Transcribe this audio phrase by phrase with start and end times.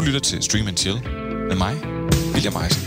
[0.00, 1.02] Du lytter til Stream and Chill
[1.48, 1.76] med mig,
[2.32, 2.82] William Eisen.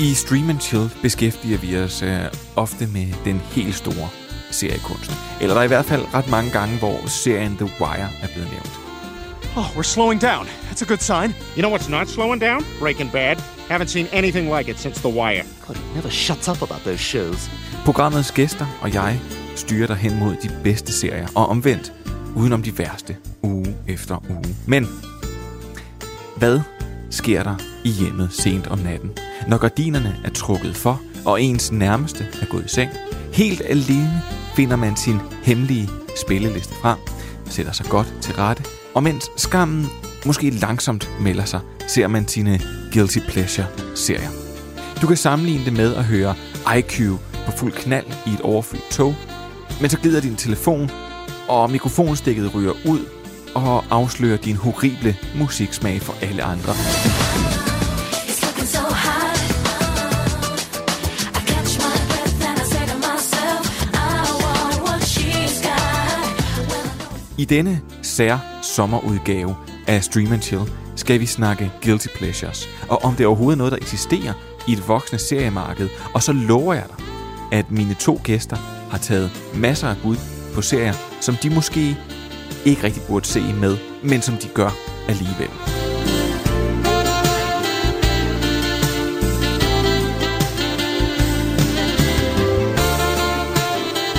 [0.00, 2.20] I Stream and Chill beskæftiger vi os øh,
[2.56, 4.08] ofte med den helt store
[4.50, 5.10] seriekunst.
[5.40, 8.50] Eller der er i hvert fald ret mange gange, hvor serien The Wire er blevet
[8.50, 8.72] nævnt.
[9.56, 10.46] Oh, we're slowing down.
[10.46, 11.34] That's a good sign.
[11.56, 12.64] You know what's not slowing down?
[12.80, 13.36] Breaking Bad.
[13.70, 15.44] Haven't seen anything like it since The Wire.
[15.66, 17.50] God, never shuts up about those shows.
[17.84, 19.20] Programmets gæster og jeg
[19.54, 21.92] styrer dig hen mod de bedste serier, og omvendt,
[22.36, 24.56] udenom de værste, uge efter uge.
[24.66, 24.88] Men,
[26.36, 26.60] hvad
[27.10, 29.10] sker der i hjemmet sent om natten,
[29.48, 32.90] når gardinerne er trukket for, og ens nærmeste er gået i seng?
[33.32, 34.22] Helt alene
[34.56, 35.88] finder man sin hemmelige
[36.24, 36.98] spilleliste frem,
[37.46, 39.86] sætter sig godt til rette, og mens skammen
[40.26, 42.60] måske langsomt melder sig, ser man sine
[42.92, 44.30] Guilty Pleasure-serier.
[45.02, 46.34] Du kan sammenligne det med at høre
[46.78, 47.00] IQ
[47.46, 49.14] på fuld knald i et overfyldt tog,
[49.80, 50.90] men så glider din telefon,
[51.48, 53.00] og mikrofonstikket ryger ud
[53.54, 56.72] og afslører din horrible musiksmag for alle andre.
[67.38, 67.42] I.
[67.44, 70.62] I denne sær sommerudgave af Stream and Chill
[70.96, 74.32] skal vi snakke Guilty Pleasures, og om det er overhovedet noget, der eksisterer
[74.68, 75.88] i et voksende seriemarked.
[76.14, 77.06] Og så lover jeg dig,
[77.52, 80.16] at mine to gæster har taget masser af bud
[80.54, 81.96] på serier, som de måske
[82.64, 84.70] ikke rigtig burde se med, men som de gør
[85.08, 85.50] alligevel.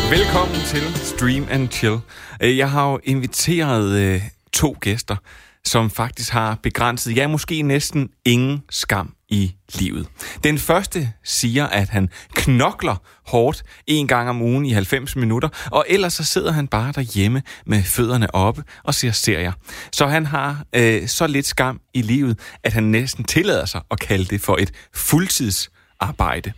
[0.10, 1.98] Velkommen til Stream and Chill.
[2.42, 4.22] Øh, jeg har jo inviteret øh,
[4.54, 5.16] to gæster,
[5.64, 10.08] som faktisk har begrænset, ja måske næsten ingen skam i livet.
[10.44, 12.96] Den første siger, at han knokler
[13.28, 17.42] hårdt en gang om ugen i 90 minutter, og ellers så sidder han bare derhjemme
[17.66, 19.52] med fødderne oppe og ser serier.
[19.92, 24.00] Så han har øh, så lidt skam i livet, at han næsten tillader sig at
[24.00, 26.54] kalde det for et fuldtidsarbejde.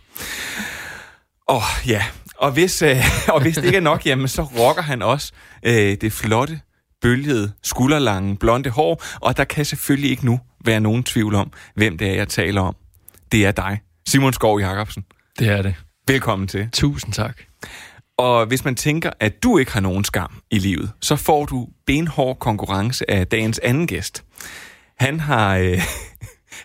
[1.48, 2.04] Og ja,
[2.38, 2.96] og hvis, øh,
[3.34, 5.32] og hvis det ikke er nok, jamen, så rocker han også
[5.62, 6.60] øh, det flotte,
[7.02, 11.98] bølgede, skulderlange, blonde hår, og der kan selvfølgelig ikke nu være nogen tvivl om, hvem
[11.98, 12.76] det er, jeg taler om.
[13.32, 15.04] Det er dig, Simon Skov Jacobsen.
[15.38, 15.74] Det er det.
[16.08, 16.68] Velkommen til.
[16.72, 17.38] Tusind tak.
[18.18, 21.68] Og hvis man tænker, at du ikke har nogen skam i livet, så får du
[21.86, 24.24] benhård konkurrence af dagens anden gæst.
[24.98, 25.56] Han har...
[25.56, 25.80] Øh,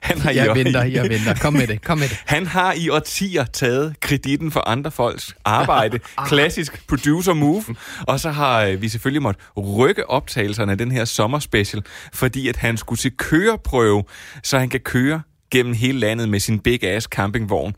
[0.02, 1.34] han har i Jeg år- venter, jeg venter.
[1.36, 2.18] Kom med det, kom med det.
[2.36, 6.00] Han har i årtier taget kreditten for andre folks arbejde.
[6.28, 7.64] Klassisk producer move.
[8.08, 11.84] Og så har øh, vi selvfølgelig måtte rykke optagelserne af den her sommerspecial,
[12.14, 14.04] fordi at han skulle til køreprøve,
[14.44, 15.22] så han kan køre
[15.52, 17.76] gennem hele landet med sin big ass campingvogn.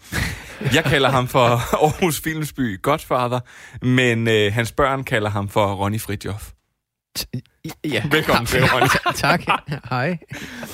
[0.73, 1.45] Jeg kalder ham for
[1.83, 3.39] Aarhus Filmsby Godfather,
[3.85, 6.49] men øh, hans børn kalder ham for Ronny Fridjof.
[7.85, 8.03] Ja.
[8.11, 8.87] Velkommen til, Ronny.
[9.15, 9.41] tak.
[9.89, 10.17] Hej.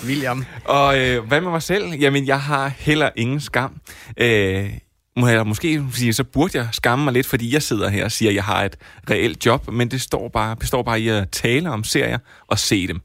[0.05, 0.45] William.
[0.65, 1.93] Og øh, hvad med mig selv?
[1.93, 3.81] Jamen, jeg har heller ingen skam.
[4.17, 4.69] Øh,
[5.17, 8.11] må jeg måske sige, så burde jeg skamme mig lidt, fordi jeg sidder her og
[8.11, 8.75] siger, at jeg har et
[9.09, 12.87] reelt job, men det står bare, består bare i at tale om serier og se
[12.87, 13.01] dem.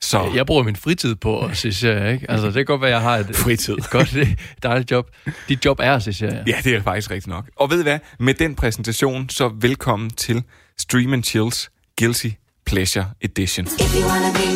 [0.00, 2.30] Så Jeg bruger min fritid på at se serier, ikke?
[2.30, 3.74] Altså, det kan godt være, jeg har et, Fritid.
[3.78, 5.10] et godt, et dejligt job.
[5.48, 6.44] Dit job er at se serier.
[6.46, 7.44] ja, det er faktisk rigtigt nok.
[7.56, 7.98] Og ved I hvad?
[8.18, 10.42] Med den præsentation, så velkommen til
[10.78, 12.28] Stream and Chills Guilty
[12.66, 13.66] Pleasure Edition.
[13.66, 14.46] Lover.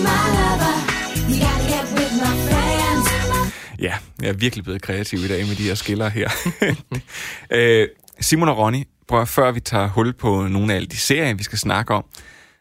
[3.79, 6.31] Ja, jeg er virkelig blevet kreativ i dag med de her skiller her.
[7.51, 7.89] øh,
[8.21, 11.35] Simon og Ronny, prøv, at- før vi tager hul på nogle af alle de serier,
[11.35, 12.05] vi skal snakke om,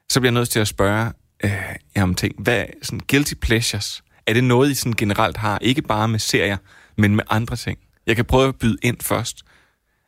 [0.09, 1.12] så bliver jeg nødt til at spørge
[1.44, 1.52] øh,
[1.96, 2.36] jer om ting.
[2.44, 4.04] Hvad er sådan guilty pleasures?
[4.28, 5.58] Er det noget, I sådan generelt har?
[5.62, 6.58] Ikke bare med serier,
[6.98, 7.78] men med andre ting?
[8.08, 9.42] Jeg kan prøve at byde ind først.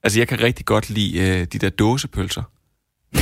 [0.03, 2.43] Altså, jeg kan rigtig godt lide øh, de der dåsepølser.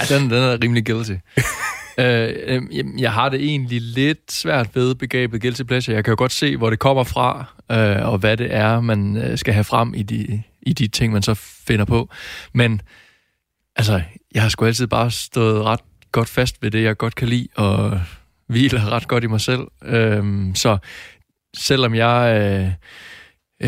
[0.00, 1.12] Ja, den, den er rimelig guilty.
[1.98, 5.96] øh, øh, jamen, jeg har det egentlig lidt svært ved begrebet guilty pleasure.
[5.96, 9.16] Jeg kan jo godt se, hvor det kommer fra, øh, og hvad det er, man
[9.16, 11.34] øh, skal have frem i de, i de ting, man så
[11.66, 12.08] finder på.
[12.54, 12.82] Men
[13.76, 14.02] altså,
[14.34, 15.80] jeg har sgu altid bare stået ret
[16.12, 18.00] godt fast ved det, jeg godt kan lide, og
[18.46, 19.60] hviler ret godt i mig selv.
[19.84, 20.78] Øh, så
[21.56, 22.72] selvom jeg øh,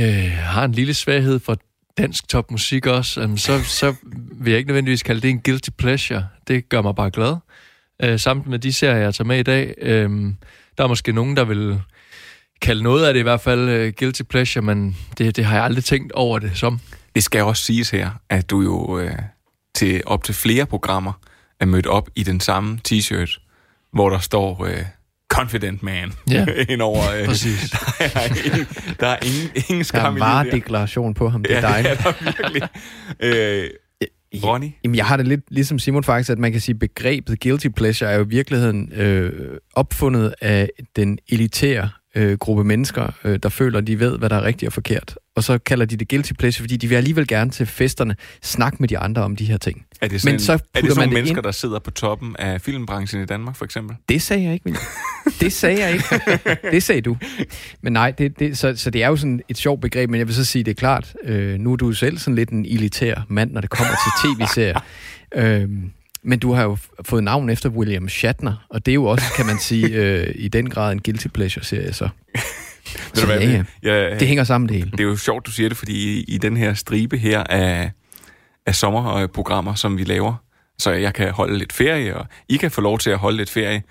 [0.03, 1.57] øh, har en lille svaghed for
[1.99, 3.95] dansk topmusik også, um, så, så
[4.33, 6.27] vil jeg ikke nødvendigvis kalde det en guilty pleasure.
[6.49, 7.37] Det gør mig bare glad.
[8.03, 9.75] Øh, uh, samt med de serier, jeg tager med i dag,
[10.07, 10.37] um,
[10.79, 11.81] der er måske nogen, der vil
[12.63, 15.65] kalde noget af det i hvert fald uh, guilty pleasure, men det, det har jeg
[15.65, 16.81] aldrig tænkt over det som.
[17.15, 19.19] Det skal også siges her, at du jo øh,
[19.75, 21.13] til op til flere programmer
[21.61, 23.41] er mødt op i den samme t-shirt,
[23.93, 24.85] hvor der står øh,
[25.33, 26.47] Confident Man Ja.
[26.69, 27.11] ind over.
[27.21, 27.71] Øh, Præcis.
[27.71, 27.77] der
[28.21, 28.67] er ingen,
[29.01, 30.27] der er ingen, ingen Der skam er i livet der.
[30.35, 32.63] varedeklaration på ham, det er Ja, det er der virkelig.
[33.21, 33.71] øh,
[34.45, 34.67] Ronny?
[34.85, 37.67] Jamen, jeg har det lidt ligesom Simon faktisk, at man kan sige, at begrebet guilty
[37.77, 39.33] pleasure er jo i virkeligheden øh,
[39.75, 44.37] opfundet af den elitære øh, gruppe mennesker, øh, der føler, at de ved, hvad der
[44.37, 45.19] er rigtigt og forkert.
[45.37, 48.77] Og så kalder de det guilty pleasure, fordi de vil alligevel gerne til festerne snakke
[48.81, 49.87] med de andre om de her ting.
[50.01, 51.91] Er det sådan, Men så er det sådan man nogle mennesker, ind- der sidder på
[51.91, 53.97] toppen af filmbranchen i Danmark, for eksempel?
[54.09, 54.85] Det sagde jeg ikke, William.
[55.41, 56.05] Det sagde jeg ikke.
[56.71, 57.17] Det sagde du.
[57.83, 60.27] Men nej, det, det, så, så det er jo sådan et sjovt begreb, men jeg
[60.27, 63.27] vil så sige, det er klart, øh, nu er du selv sådan lidt en elitær
[63.29, 64.81] mand, når det kommer til tv-serier.
[65.35, 65.91] øhm,
[66.25, 69.47] men du har jo fået navn efter William Shatner, og det er jo også, kan
[69.47, 72.09] man sige, øh, i den grad en guilty pleasure-serie, så.
[73.15, 73.95] Ved du hvad, ja, ja.
[74.11, 74.91] Jeg, Det hænger sammen det hele.
[74.91, 77.91] Det er jo sjovt, du siger det, fordi i, i den her stribe her af,
[78.67, 80.35] af sommerprogrammer, som vi laver,
[80.79, 83.51] så jeg kan holde lidt ferie, og I kan få lov til at holde lidt
[83.51, 83.83] ferie,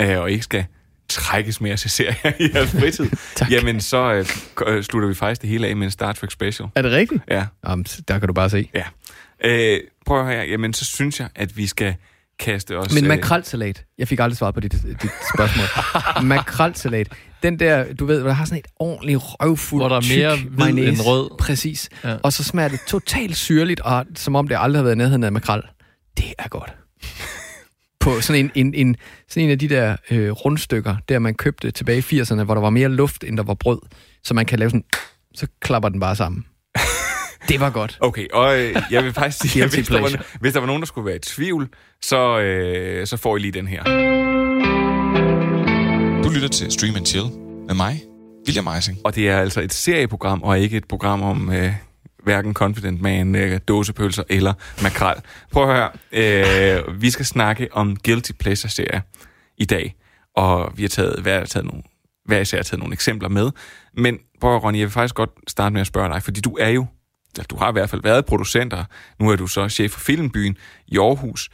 [0.00, 0.64] øh, og ikke skal
[1.08, 3.06] trækkes mere til serier i jeres fritid,
[3.54, 4.26] jamen så øh,
[4.66, 6.68] øh, slutter vi faktisk det hele af med en Star Trek special.
[6.74, 7.22] Er det rigtigt?
[7.30, 8.70] Ja, Jamen, der kan du bare se.
[8.74, 8.82] ja.
[9.44, 11.94] Øh, prøv at høre her, jamen så synes jeg, at vi skal
[12.38, 12.94] kaste os...
[12.94, 13.84] Men øh, makrelsalat.
[13.98, 15.66] Jeg fik aldrig svaret på dit, dit spørgsmål.
[16.34, 17.08] makrelsalat.
[17.42, 20.50] Den der, du ved, der har sådan et ordentligt røvfuld Hvor der er mere hvid
[20.50, 20.88] mayonnaise.
[20.88, 21.30] end rød.
[21.38, 21.88] Præcis.
[22.04, 22.16] Ja.
[22.22, 25.24] Og så smager det totalt syrligt, og som om det aldrig har været i nærheden
[25.24, 25.62] af makrel.
[26.16, 26.74] Det er godt.
[28.00, 28.96] På sådan en, en, en,
[29.28, 32.60] sådan en af de der øh, rundstykker, der man købte tilbage i 80'erne, hvor der
[32.60, 33.78] var mere luft, end der var brød.
[34.24, 34.84] Så man kan lave sådan,
[35.34, 36.44] så klapper den bare sammen.
[37.48, 37.98] Det var godt.
[38.00, 40.22] Okay, og øh, jeg vil faktisk sige, at Guilty hvis der, var, pleasure.
[40.40, 41.68] hvis der var nogen, der skulle være i tvivl,
[42.02, 43.84] så, øh, så får I lige den her.
[46.22, 47.26] Du lytter til Stream and Chill
[47.66, 48.02] med mig,
[48.46, 48.98] William Eising.
[49.04, 51.72] Og det er altså et serieprogram, og ikke et program om øh,
[52.24, 55.16] hverken Confident Man, øh, dåsepølser eller makrel.
[55.52, 55.90] Prøv at høre,
[56.86, 59.00] øh, vi skal snakke om Guilty Pleasure-serier
[59.58, 59.94] i dag,
[60.36, 61.82] og vi har taget, hver, taget nogle,
[62.24, 63.50] hver især taget nogle eksempler med.
[63.94, 66.40] Men prøv at høre, Ronny, jeg vil faktisk godt starte med at spørge dig, fordi
[66.40, 66.86] du er jo,
[67.46, 68.84] du har i hvert fald været producent, og
[69.20, 70.56] nu er du så chef for Filmbyen
[70.88, 71.48] i Aarhus.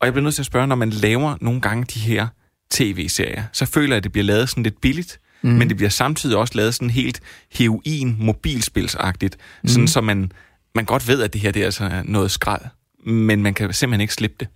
[0.00, 2.26] Og jeg bliver nødt til at spørge, når man laver nogle gange de her
[2.70, 5.50] tv-serier, så føler jeg, at det bliver lavet sådan lidt billigt, mm.
[5.50, 7.20] men det bliver samtidig også lavet sådan helt
[7.52, 9.68] heroin mobilspilsagtigt, mm.
[9.68, 10.32] sådan så man,
[10.74, 12.62] man godt ved, at det her det er altså noget skrald,
[13.06, 14.48] men man kan simpelthen ikke slippe det.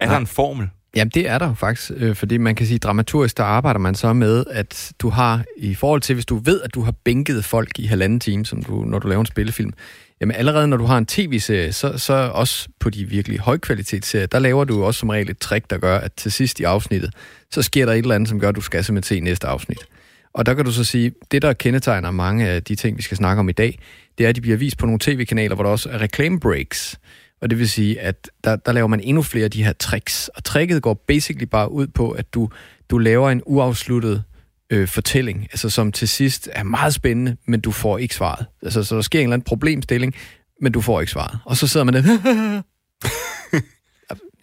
[0.00, 0.14] Er Nej.
[0.14, 0.68] der en formel?
[0.96, 3.94] Jamen, det er der jo faktisk, øh, fordi man kan sige, dramaturgisk, der arbejder man
[3.94, 7.44] så med, at du har, i forhold til, hvis du ved, at du har bænket
[7.44, 9.72] folk i halvanden time, som du, når du laver en spillefilm,
[10.20, 14.38] jamen allerede når du har en tv-serie, så, så også på de virkelig højkvalitetsserier, der
[14.38, 17.14] laver du også som regel et trick, der gør, at til sidst i afsnittet,
[17.50, 19.86] så sker der et eller andet, som gør, at du skal simpelthen se næste afsnit.
[20.32, 23.16] Og der kan du så sige, det der kendetegner mange af de ting, vi skal
[23.16, 23.78] snakke om i dag,
[24.18, 26.98] det er, at de bliver vist på nogle tv-kanaler, hvor der også er reklame breaks.
[27.40, 30.28] Og det vil sige, at der, der laver man endnu flere af de her tricks.
[30.28, 32.48] Og tricket går basically bare ud på, at du,
[32.90, 34.24] du laver en uafsluttet
[34.70, 38.46] øh, fortælling, altså som til sidst er meget spændende, men du får ikke svaret.
[38.62, 40.14] Altså, så der sker en eller anden problemstilling,
[40.60, 41.38] men du får ikke svaret.
[41.44, 42.02] Og så sidder man der...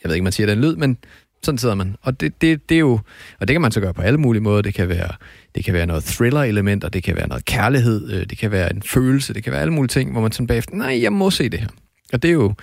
[0.03, 0.97] jeg ved ikke, man siger den lyd, men
[1.43, 1.95] sådan sidder man.
[2.01, 2.99] Og det, det, det er jo,
[3.39, 4.61] og det kan man så gøre på alle mulige måder.
[4.61, 5.09] Det kan være,
[5.55, 8.83] det kan være noget thriller-elementer, det kan være noget kærlighed, øh, det kan være en
[8.83, 11.49] følelse, det kan være alle mulige ting, hvor man sådan bagefter, nej, jeg må se
[11.49, 11.67] det her.
[12.13, 12.53] Og det er jo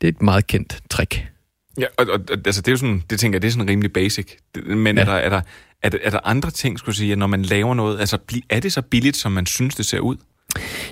[0.00, 1.26] det er et meget kendt trick.
[1.78, 3.92] Ja, og, og altså, det er jo sådan, det tænker jeg, det er sådan rimelig
[3.92, 4.36] basic.
[4.66, 5.02] Men ja.
[5.02, 5.40] Er, der, er, der,
[5.82, 8.18] er, der, er der andre ting, skulle jeg sige, når man laver noget, altså
[8.50, 10.16] er det så billigt, som man synes, det ser ud?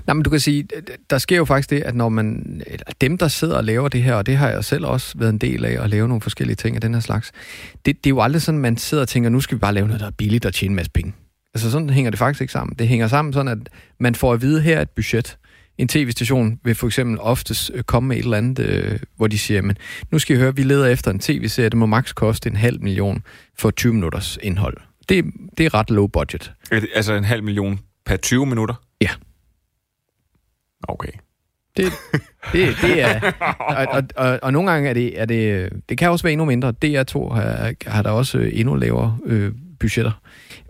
[0.07, 0.69] Nej, men du kan sige,
[1.11, 4.03] der sker jo faktisk det, at når man, eller dem, der sidder og laver det
[4.03, 6.57] her, og det har jeg selv også været en del af, at lave nogle forskellige
[6.57, 7.33] ting af den her slags,
[7.87, 9.87] det, det er jo aldrig sådan, man sidder og tænker, nu skal vi bare lave
[9.87, 11.15] noget, der er billigt og tjene en masse penge.
[11.55, 12.77] Altså sådan hænger det faktisk ikke sammen.
[12.79, 13.69] Det hænger sammen sådan, at
[14.01, 15.39] man får at vide, her er et budget.
[15.79, 19.39] En tv-station vil for eksempel oftest øh, komme med et eller andet, øh, hvor de
[19.39, 19.77] siger, men
[20.11, 22.83] nu skal I høre, vi leder efter en tv-serie, det må maks koste en halv
[22.83, 23.23] million
[23.59, 24.77] for 20 minutters indhold.
[25.09, 25.25] Det,
[25.59, 26.53] det er ret low budget.
[26.95, 28.75] Altså en halv million per 20 minutter?
[29.01, 29.11] Ja.
[30.89, 31.13] Okay.
[31.77, 31.93] Det,
[32.53, 33.33] det, det er...
[33.59, 35.71] Og, og, og, og nogle gange er det, er det...
[35.89, 36.75] Det kan også være endnu mindre.
[36.85, 40.21] DR2 har, har der også endnu lavere øh, budgetter.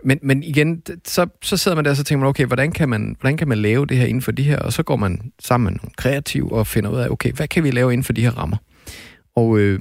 [0.03, 2.89] Men, men igen, så, så sidder man der og så tænker man, okay, hvordan kan
[2.89, 4.59] man, hvordan kan man lave det her inden for de her?
[4.59, 7.63] Og så går man sammen med nogle kreative og finder ud af, okay, hvad kan
[7.63, 8.57] vi lave inden for de her rammer?
[9.35, 9.79] Og øh,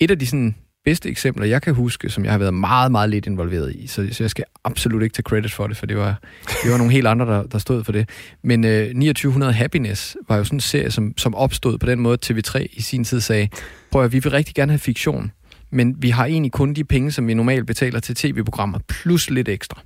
[0.00, 0.54] et af de sådan,
[0.86, 4.08] bedste eksempler, jeg kan huske, som jeg har været meget, meget lidt involveret i, så,
[4.12, 6.20] så jeg skal absolut ikke tage credit for det, for det var,
[6.62, 8.08] det var nogle helt andre, der, der stod for det.
[8.42, 12.18] Men øh, 2900 Happiness var jo sådan en serie, som, som opstod på den måde,
[12.26, 13.48] TV3 i sin tid sagde,
[13.90, 15.32] prøv at vi vil rigtig gerne have fiktion,
[15.70, 19.48] men vi har egentlig kun de penge, som vi normalt betaler til tv-programmer, plus lidt
[19.48, 19.80] ekstra.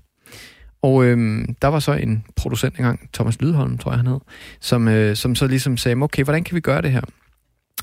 [0.83, 4.21] Og øhm, der var så en producent engang, Thomas Lydholm, tror jeg han hed,
[4.61, 7.01] som, øh, som så ligesom sagde, okay, hvordan kan vi gøre det her?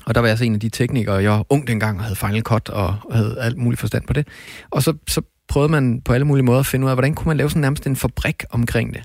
[0.06, 2.16] Og der var jeg så en af de teknikere, jeg var ung dengang og havde
[2.16, 4.28] Final Cut og havde alt muligt forstand på det.
[4.70, 7.28] Og så, så prøvede man på alle mulige måder at finde ud af, hvordan kunne
[7.28, 9.02] man lave sådan nærmest en fabrik omkring det.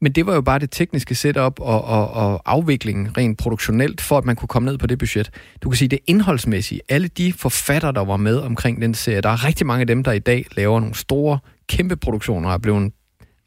[0.00, 4.18] Men det var jo bare det tekniske setup og, og, og afviklingen rent produktionelt, for
[4.18, 5.30] at man kunne komme ned på det budget.
[5.62, 6.80] Du kan sige, det indholdsmæssige.
[6.88, 10.04] Alle de forfattere, der var med omkring den serie, der er rigtig mange af dem,
[10.04, 11.38] der i dag laver nogle store,
[11.68, 12.92] kæmpe produktioner, og er blevet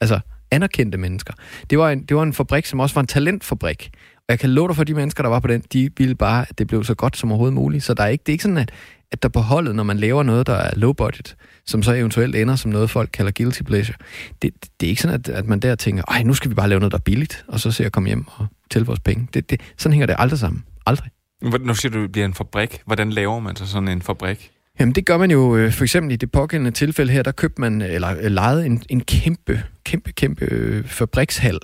[0.02, 0.20] altså,
[0.52, 1.34] anerkendte mennesker.
[1.70, 3.90] Det var, en, det var en fabrik, som også var en talentfabrik.
[4.18, 6.46] Og jeg kan love dig for, de mennesker, der var på den, de ville bare,
[6.50, 7.84] at det blev så godt som overhovedet muligt.
[7.84, 8.72] Så der er ikke, det er ikke sådan, at,
[9.12, 11.36] at der på holdet, når man laver noget, der er low budget,
[11.66, 13.98] som så eventuelt ender som noget, folk kalder guilty pleasure,
[14.42, 16.70] det, det er ikke sådan, at, at man der tænker, ej, nu skal vi bare
[16.70, 19.28] lave noget, der er billigt, og så ser jeg komme hjem og tælle vores penge.
[19.34, 20.64] Det, det, sådan hænger det aldrig sammen.
[20.86, 21.10] Aldrig.
[21.42, 22.82] Nu siger du, det bliver en fabrik.
[22.86, 24.52] Hvordan laver man så sådan en fabrik?
[24.80, 27.62] Jamen det gør man jo øh, for eksempel i det pågældende tilfælde her, der købte
[27.62, 31.60] man, eller øh, lejede en, en kæmpe, kæmpe, kæmpe øh, fabrikshal.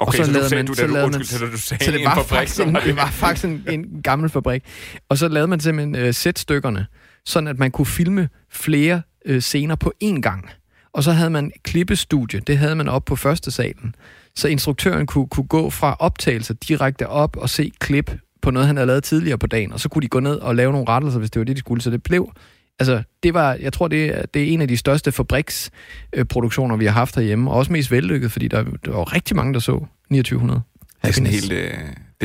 [0.00, 2.04] Okay, så så, lavede sagde, man- du, så lavede man- så du sagde Så det
[2.04, 4.62] var, fabrik, faktisk en, det var faktisk en, en gammel fabrik.
[5.08, 6.86] Og så lavede man simpelthen øh, sætstykkerne,
[7.26, 10.50] sådan at man kunne filme flere øh, scener på én gang.
[10.92, 13.94] Og så havde man klippestudie, det havde man op på første salen.
[14.36, 18.10] Så instruktøren kunne, kunne gå fra optagelser direkte op og se klip
[18.42, 20.54] på noget, han havde lavet tidligere på dagen, og så kunne de gå ned og
[20.54, 21.82] lave nogle rettelser, hvis det var det, de skulle.
[21.82, 22.32] Så det blev,
[22.78, 26.84] altså, det var, jeg tror, det er, det er en af de største fabriksproduktioner, vi
[26.84, 29.72] har haft herhjemme, og også mest vellykket, fordi der, der var rigtig mange, der så
[30.10, 30.62] 2900.
[31.02, 31.70] Det er sådan helt, øh,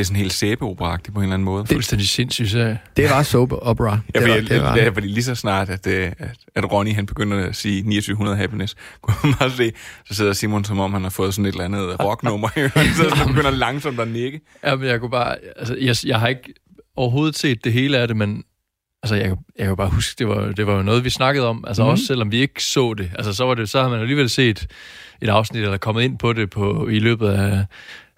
[0.00, 1.66] er sådan helt sæbeopera-agtigt på en eller anden måde.
[1.66, 2.78] Fuldstændig sindssygt serie.
[2.96, 3.98] Det var soap opera.
[4.14, 6.72] Ja, det, fordi, var, det var, det, fordi lige så snart, at, øh, at, at
[6.72, 9.72] Ronny han begynder at sige 2900 happiness, kunne man bare se,
[10.06, 12.94] så sidder Simon som om han har fået sådan et eller andet rocknummer i ørerne,
[12.94, 14.40] så han begynder langsomt at nikke.
[14.64, 15.36] Ja, men jeg kunne bare...
[15.56, 16.54] Altså, jeg, jeg har ikke
[16.96, 18.44] overhovedet set det hele af det, men
[19.02, 21.64] altså, jeg, jeg kan bare huske, det var, det var jo noget, vi snakkede om.
[21.66, 21.88] Altså, Mhm.
[21.88, 21.92] mm.
[21.92, 23.10] også selvom vi ikke så det.
[23.14, 24.66] Altså, så, var det, så har man alligevel set
[25.22, 27.64] et afsnit, eller kommet ind på det på, i løbet af,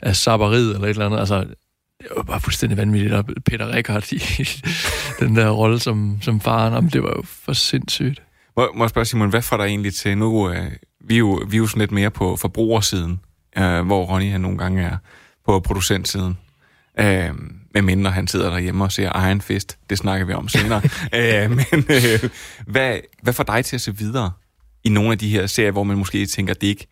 [0.03, 1.19] af sabberiet, eller et eller andet.
[1.19, 1.39] Altså,
[2.01, 3.15] det var bare fuldstændig vanvittigt.
[3.15, 4.19] Og Peter Rickard i
[5.21, 8.23] den der rolle som, som faren, jamen, det var jo for sindssygt.
[8.57, 10.51] Må, må jeg spørge Simon, hvad får dig egentlig til nu?
[10.51, 10.71] Øh,
[11.05, 13.21] vi, er jo, vi er jo sådan lidt mere på forbrugersiden,
[13.59, 14.97] øh, hvor Ronny han nogle gange er
[15.47, 16.39] på producentsiden.
[17.01, 17.31] Øh,
[17.75, 19.79] med mindre han sidder derhjemme og ser Iron Fist.
[19.91, 20.83] Det snakker vi om senere.
[21.45, 22.31] øh, men øh,
[22.67, 24.33] hvad, hvad får dig til at se videre
[24.85, 26.87] i nogle af de her serier, hvor man måske tænker, det ikke...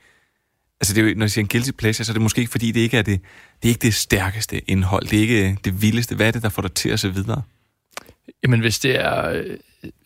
[0.81, 2.51] Altså, det er jo, når jeg siger en guilty pleasure, så er det måske ikke,
[2.51, 3.21] fordi det ikke er det,
[3.63, 5.07] det, er ikke det stærkeste indhold.
[5.07, 6.15] Det er ikke det vildeste.
[6.15, 7.43] Hvad er det, der får dig til at se videre?
[8.43, 9.57] Jamen, hvis det er øh,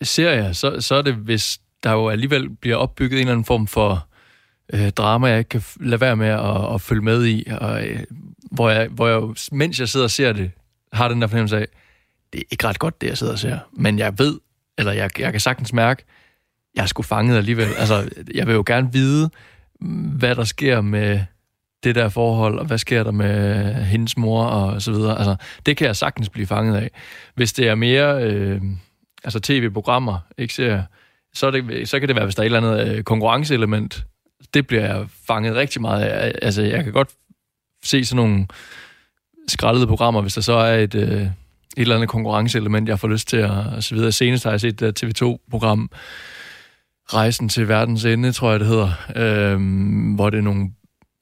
[0.01, 3.67] serier, så, så er det, hvis der jo alligevel bliver opbygget en eller anden form
[3.67, 4.07] for
[4.73, 7.99] øh, drama, jeg ikke kan lade være med at, at følge med i, og, øh,
[8.51, 10.51] hvor, jeg, hvor jeg, mens jeg sidder og ser det,
[10.95, 11.67] har den der fornemmelse af,
[12.33, 14.39] det er ikke ret godt, det jeg sidder og ser, men jeg ved,
[14.77, 16.03] eller jeg, jeg kan sagtens mærke,
[16.75, 17.67] jeg er sgu fanget alligevel.
[17.77, 19.29] Altså, jeg vil jo gerne vide,
[20.17, 21.19] hvad der sker med
[21.83, 25.17] det der forhold, og hvad sker der med hendes mor, og så videre.
[25.17, 25.35] Altså,
[25.65, 26.91] det kan jeg sagtens blive fanget af.
[27.35, 28.61] Hvis det er mere øh,
[29.23, 30.83] altså tv-programmer, ikke serier,
[31.33, 34.05] så, det, så kan det være, hvis der er et eller andet øh, konkurrenceelement.
[34.53, 36.35] Det bliver jeg fanget rigtig meget af.
[36.41, 37.09] Altså, jeg kan godt
[37.83, 38.47] se sådan nogle
[39.47, 41.29] skrællede programmer, hvis der så er et, øh, et
[41.77, 44.11] eller andet konkurrenceelement, jeg får lyst til at og så videre.
[44.11, 45.89] Senest har jeg set det der TV2-program,
[47.13, 50.69] Rejsen til verdens ende, tror jeg det hedder, øh, hvor det er nogle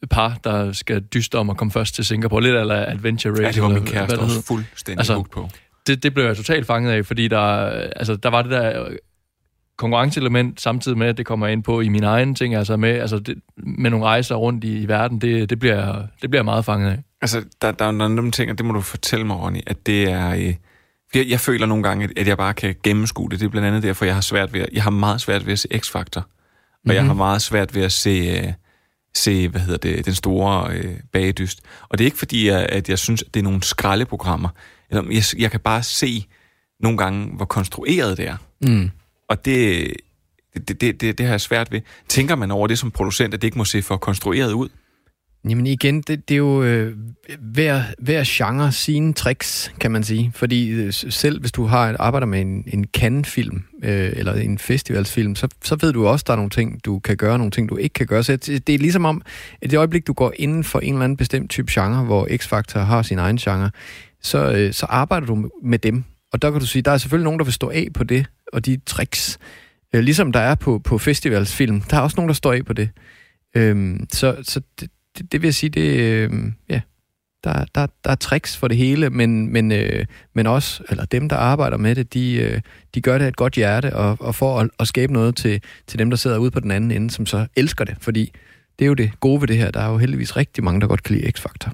[0.10, 2.42] par, der skal dyste om at komme først til Singapore.
[2.42, 3.44] Lidt eller Adventure Race.
[3.44, 5.50] Ja, det var eller min kæreste det også fuldstændig altså, på.
[5.88, 7.40] det, det blev jeg totalt fanget af, fordi der,
[7.96, 8.88] altså, der var det der
[9.78, 13.20] konkurrenceelement, samtidig med, at det kommer ind på i mine egne ting, altså med, altså
[13.20, 16.92] det, med nogle rejser rundt i, i verden, det, det, bliver, det bliver meget fanget
[16.92, 17.00] af.
[17.22, 20.12] Altså, der, der er nogle ting, og det må du fortælle mig, Ronny, at det
[20.12, 20.30] er...
[20.30, 20.56] Øh,
[21.16, 23.40] jeg, jeg føler nogle gange, at, jeg bare kan gennemskue det.
[23.40, 25.54] Det er blandt andet derfor, jeg har svært ved at, jeg har meget svært ved
[25.54, 26.20] at se X-Factor.
[26.20, 26.26] Og
[26.84, 26.96] mm-hmm.
[26.96, 28.54] jeg har meget svært ved at se, øh,
[29.16, 31.62] se hvad hedder det, den store øh, bagedyst.
[31.90, 34.50] Og det er ikke fordi, jeg, at jeg synes, at det er nogle skraldeprogrammer.
[34.90, 36.26] Eller, jeg, jeg kan bare se
[36.80, 38.38] nogle gange, hvor konstrueret det er.
[38.62, 38.92] Mm.
[39.28, 39.94] Og det,
[40.68, 41.82] det, det, det, det har jeg svært ved.
[42.08, 44.70] Tænker man over det som producent, at det ikke må se for konstrueret ud?
[45.50, 46.98] Jamen igen, det, det er jo øh,
[47.40, 50.32] hver, hver genre sine tricks, kan man sige.
[50.36, 55.36] Fordi øh, selv hvis du har arbejder med en, en Cannes-film, øh, eller en festivalsfilm,
[55.36, 57.70] så, så ved du også, at der er nogle ting, du kan gøre, nogle ting,
[57.70, 58.24] du ikke kan gøre.
[58.24, 59.22] Så det, det er ligesom om,
[59.62, 62.80] at det øjeblik, du går inden for en eller anden bestemt type genre, hvor X-Factor
[62.80, 63.72] har sin egen genre,
[64.22, 66.04] så, øh, så arbejder du med dem.
[66.34, 68.26] Og der kan du sige, der er selvfølgelig nogen, der vil stå af på det,
[68.54, 69.40] og de tricks.
[69.96, 72.74] Øh, ligesom der er på, på festivalsfilm, der er også nogen, der står af på
[72.74, 72.90] det.
[73.56, 76.32] Øh, så så det, det, det vil jeg sige, det, øh,
[76.70, 76.82] ja,
[77.44, 81.30] der, der, der er tricks for det hele, men, men, øh, men også, eller dem,
[81.30, 82.62] der arbejder med det, de, øh,
[82.96, 85.62] de gør det af et godt hjerte, og, og for at, at skabe noget til,
[85.88, 88.32] til dem, der sidder ude på den anden ende, som så elsker det, fordi
[88.80, 89.72] det er jo det gode ved det her.
[89.72, 91.72] Der er jo heldigvis rigtig mange, der godt kan lide X-Factor.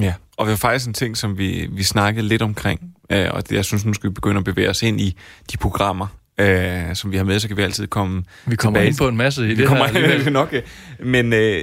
[0.00, 3.48] Ja, og det var faktisk en ting, som vi, vi snakkede lidt omkring, øh, og
[3.48, 5.16] det, jeg synes, nu skal vi begynde at bevæge os ind i
[5.52, 6.06] de programmer,
[6.40, 9.08] øh, som vi har med, så kan vi altid komme Vi kommer tilbage ind på
[9.08, 9.94] en masse i vi det kommer her.
[9.98, 10.32] alligevel.
[10.32, 10.52] nok.
[10.52, 10.62] øh,
[11.06, 11.62] Men øh,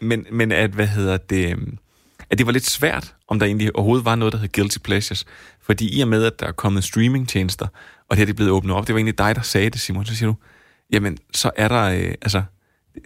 [0.00, 1.78] men, men at, hvad hedder det, øhm,
[2.30, 5.24] at det var lidt svært, om der egentlig overhovedet var noget, der hed Guilty Pleasures.
[5.62, 7.66] Fordi i og med, at der er kommet streamingtjenester,
[8.08, 9.80] og det her det er blevet åbnet op, det var egentlig dig, der sagde det,
[9.80, 10.34] Simon, så siger du,
[10.92, 12.42] jamen, så er der, øh, altså,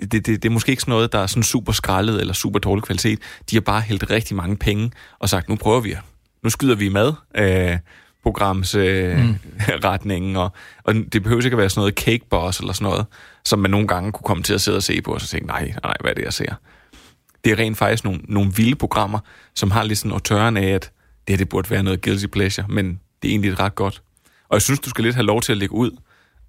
[0.01, 2.59] det, det, det er måske ikke sådan noget, der er sådan super skrællet eller super
[2.59, 3.19] dårlig kvalitet.
[3.51, 5.97] De har bare hældt rigtig mange penge og sagt, nu prøver vi.
[6.43, 7.79] Nu skyder vi med øh,
[8.23, 9.37] programs øh, mm.
[9.85, 10.53] retningen, og,
[10.85, 13.07] og det behøver ikke at være sådan noget cake boss eller sådan noget,
[13.45, 15.47] som man nogle gange kunne komme til at sidde og se på, og så tænke,
[15.47, 16.55] nej, nej, hvad er det, jeg ser?
[17.45, 19.19] Det er rent faktisk nogle, nogle vilde programmer,
[19.55, 20.93] som har lidt sådan autøren af, at
[21.27, 24.03] det her det burde være noget guilty pleasure, men det er egentlig ret godt.
[24.49, 25.91] Og jeg synes, du skal lidt have lov til at lægge ud,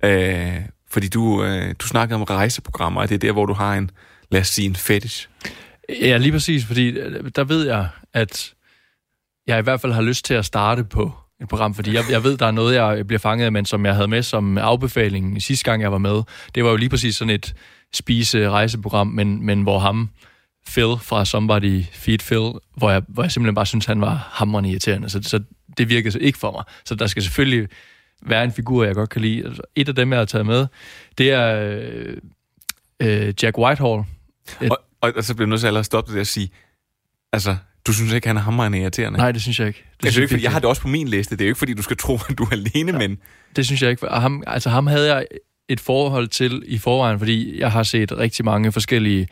[0.04, 0.56] øh,
[0.90, 3.92] fordi du, øh, du snakkede om rejseprogrammer, og det er der, hvor du har en,
[4.32, 5.30] lad os sige, en fetish.
[6.02, 8.54] Ja, lige præcis, fordi øh, der ved jeg, at
[9.48, 12.24] jeg i hvert fald har lyst til at starte på et program, fordi jeg, jeg
[12.24, 15.42] ved, der er noget, jeg bliver fanget af, men som jeg havde med som afbefaling
[15.42, 16.22] sidste gang, jeg var med.
[16.56, 17.54] Det var jo lige præcis sådan et
[17.94, 20.10] spise-rejseprogram, men, men hvor ham,
[20.68, 24.70] Phil fra Somebody Feed Phil, hvor jeg, hvor jeg simpelthen bare synes, han var hammerende
[24.70, 25.10] irriterende.
[25.10, 25.44] Så, så
[25.78, 26.64] det virkede så ikke for mig.
[26.86, 27.70] Så der skal selvfølgelig
[28.22, 29.46] være en figur, jeg godt kan lide.
[29.46, 30.68] Altså, Et af dem, jeg har taget med,
[31.18, 32.18] det er øh,
[33.02, 34.04] øh, Jack Whitehall.
[34.62, 36.50] Et- Og, og, og så bliver jeg nødt til at stoppe det og sige,
[37.34, 37.56] altså,
[37.88, 39.18] du synes ikke, han er hammerende irriterende?
[39.18, 39.80] Nej, det synes jeg ikke.
[39.92, 41.36] Det Det er synes jo ikke, fordi jeg har det også på min liste.
[41.36, 43.18] Det er jo ikke, fordi du skal tro, at du er alene, men...
[43.56, 44.10] Det synes jeg ikke.
[44.10, 45.26] Og ham, altså ham havde jeg
[45.70, 49.28] et forhold til i forvejen, fordi jeg har set rigtig mange forskellige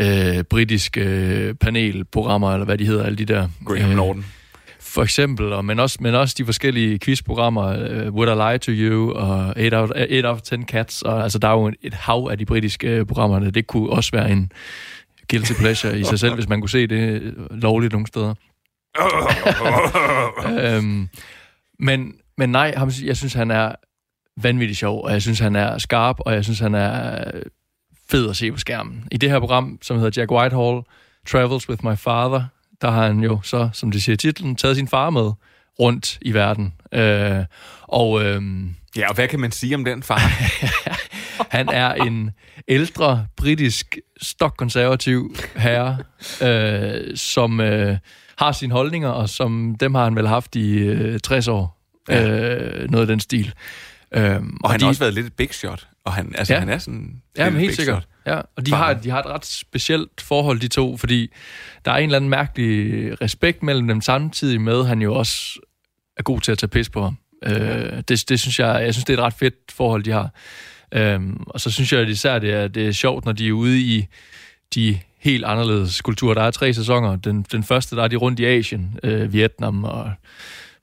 [0.00, 3.48] øh, britiske øh, panelprogrammer, eller hvad de hedder, alle de der.
[3.66, 4.24] Graham øh, Norton.
[4.80, 8.72] For eksempel, og, men, også, men også de forskellige quizprogrammer, øh, Would I Lie to
[8.72, 11.94] You, og 8 out, 8 out of 10 Cats, og altså der er jo et,
[11.94, 14.52] hav af de britiske øh, programmer, det kunne også være en
[15.30, 18.34] guilty pleasure i sig selv, hvis man kunne se det øh, lovligt nogle steder.
[20.60, 21.08] øhm,
[21.78, 23.72] men, men nej, ham, jeg synes, han er
[24.42, 27.24] vanvittigt sjov, og jeg synes, han er skarp, og jeg synes, han er
[28.10, 29.08] fed at se på skærmen.
[29.12, 30.82] I det her program, som hedder Jack Whitehall,
[31.28, 32.44] Travels with my father,
[32.80, 35.32] der har han jo så, som det siger titlen, taget sin far med
[35.80, 36.74] rundt i verden.
[36.92, 37.44] Øh,
[37.82, 38.42] og øh,
[38.96, 40.20] Ja, og hvad kan man sige om den far?
[41.50, 42.30] han er en
[42.68, 45.98] ældre, britisk, stokkonservativ herre,
[46.42, 47.96] øh, som øh,
[48.38, 51.80] har sine holdninger, og som dem har han vel haft i øh, 60 år.
[52.08, 52.28] Ja.
[52.28, 53.54] Øh, noget af den stil.
[54.14, 55.86] Øhm, Og han de- har også været lidt et big shot.
[56.04, 56.58] Og han, altså, Ja.
[56.58, 57.22] han er sådan...
[57.38, 58.02] Ja, men helt sikkert.
[58.02, 58.34] shot.
[58.34, 61.32] Ja, og de har, de har et ret specielt forhold, de to, fordi
[61.84, 65.60] der er en eller anden mærkelig respekt mellem dem, samtidig med, at han jo også
[66.16, 67.16] er god til at tage pis på ham.
[67.44, 70.30] Øh, det, det synes jeg, jeg synes, det er et ret fedt forhold, de har.
[70.94, 73.52] Øhm, og så synes jeg at især, det er, det er sjovt, når de er
[73.52, 74.06] ude i
[74.74, 76.34] de helt anderledes kulturer.
[76.34, 77.16] Der er tre sæsoner.
[77.16, 80.12] Den, den første, der er de rundt i Asien, øh, Vietnam og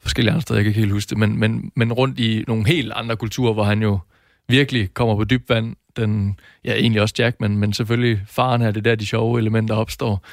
[0.01, 2.67] forskellige andre steder, jeg kan ikke helt huske det, men, men, men rundt i nogle
[2.67, 3.99] helt andre kulturer, hvor han jo
[4.47, 5.75] virkelig kommer på dybt vand.
[5.97, 9.39] Den, ja, egentlig også Jack, men, men selvfølgelig faren her, det er der, de sjove
[9.39, 10.25] elementer opstår.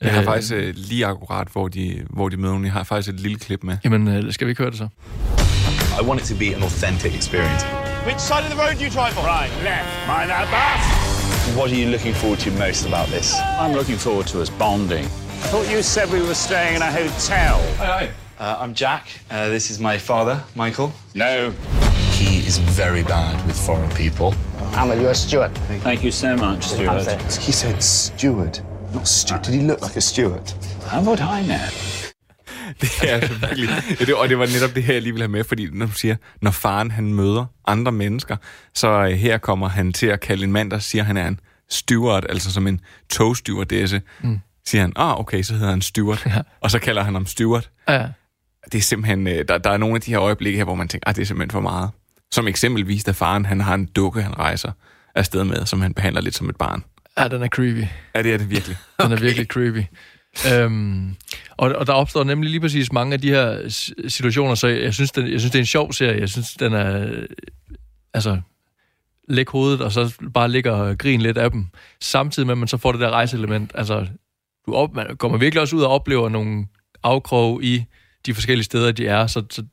[0.00, 2.64] Jeg har Øh, faktisk øh, lige akkurat, hvor de, hvor de møder nogen.
[2.64, 3.76] Jeg har faktisk et lille klip med.
[3.84, 4.88] Jamen, øh, skal vi ikke høre det så?
[5.94, 7.62] I want it to be an authentic experience.
[8.06, 9.24] Which side of the road do you drive on?
[9.26, 10.08] Right, left.
[10.08, 11.56] Mind that bus.
[11.56, 13.34] What are you looking forward to most about this?
[13.58, 15.04] I'm looking forward to us bonding.
[15.04, 17.60] I thought you said we were staying in a hotel.
[18.38, 19.08] Uh, I'm Jack.
[19.30, 20.92] Uh, this is my father, Michael.
[21.14, 21.50] No,
[22.12, 24.34] He is very bad with foreign people.
[24.72, 25.54] I'm a US steward.
[25.82, 27.06] thank you so much, Stuart.
[27.34, 28.58] He said steward,
[28.94, 29.42] not steward.
[29.42, 30.50] Did he look like a steward?
[30.86, 31.68] How would I know?
[32.80, 33.68] Det er altså virkelig...
[34.00, 35.86] Ja, det, og det var netop det her, jeg lige ville have med, fordi når
[35.86, 38.36] du siger, når faren han møder andre mennesker,
[38.74, 41.40] så øh, her kommer han til at kalde en mand, der siger, han er en
[41.70, 44.02] steward, altså som en togstewardesse.
[44.22, 44.38] Mm.
[44.66, 46.22] Siger han, ah, okay, så hedder han steward.
[46.26, 46.40] Ja.
[46.60, 47.68] Og så kalder han ham steward.
[47.88, 48.06] Ja,
[48.72, 50.88] Det er simpelthen, øh, der, der er nogle af de her øjeblikke her, hvor man
[50.88, 51.90] tænker, ah, det er simpelthen for meget.
[52.32, 54.72] Som eksempelvis, da faren han har en dukke, han rejser
[55.14, 56.84] afsted med, som han behandler lidt som et barn.
[57.18, 57.84] ja den er creepy.
[58.14, 58.76] Ja, det er det virkelig.
[59.02, 59.82] Den er virkelig creepy.
[60.52, 61.16] Øhm,
[61.56, 63.68] og, og der opstår nemlig lige præcis mange af de her
[64.08, 66.20] situationer, så jeg synes, den, jeg synes, det er en sjov serie.
[66.20, 67.10] Jeg synes, den er...
[68.14, 68.40] Altså,
[69.28, 71.66] læg hovedet, og så bare ligge og grine lidt af dem.
[72.00, 73.72] Samtidig med, at man så får det der rejseelement.
[73.74, 74.06] Altså,
[74.66, 76.66] du op, man kommer virkelig også ud og oplever nogle
[77.02, 77.84] afkrog i
[78.26, 79.26] de forskellige steder, de er.
[79.26, 79.64] Så, så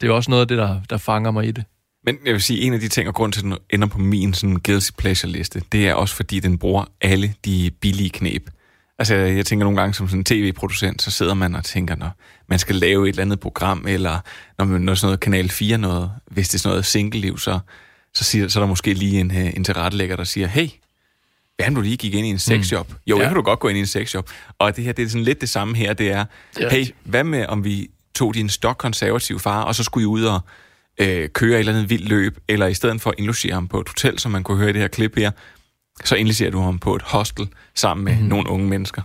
[0.00, 1.64] det er også noget af det, der, der fanger mig i det.
[2.06, 3.98] Men jeg vil sige, en af de ting, og grund til, at den ender på
[3.98, 8.50] min sådan guilty pleasure liste, det er også, fordi den bruger alle de billige knep.
[8.98, 12.10] Altså, jeg tænker nogle gange som sådan en tv-producent, så sidder man og tænker, når
[12.46, 14.18] man skal lave et eller andet program, eller
[14.58, 17.58] når man når sådan noget Kanal 4 noget, hvis det er sådan noget single-liv, så,
[18.14, 20.68] så, siger, så er der måske lige en, øh, en tilrettelægger, der siger, hey,
[21.56, 22.90] hvad om du lige gik ind i en sexshop?
[22.90, 22.96] Mm.
[23.06, 23.20] Jo, ja.
[23.20, 23.22] Ja.
[23.22, 24.30] jeg kan du godt gå ind i en sexshop.
[24.58, 26.24] Og det her, det er sådan lidt det samme her, det er,
[26.60, 30.24] er hey, hvad med om vi tog din stok-konservative far, og så skulle I ud
[30.24, 30.40] og
[30.98, 33.88] øh, køre et eller andet vildt løb, eller i stedet for indlogere ham på et
[33.88, 35.30] hotel, som man kunne høre i det her klip her,
[36.04, 38.22] så indlæser du ham på et hostel sammen med mm.
[38.22, 39.02] nogle unge mennesker.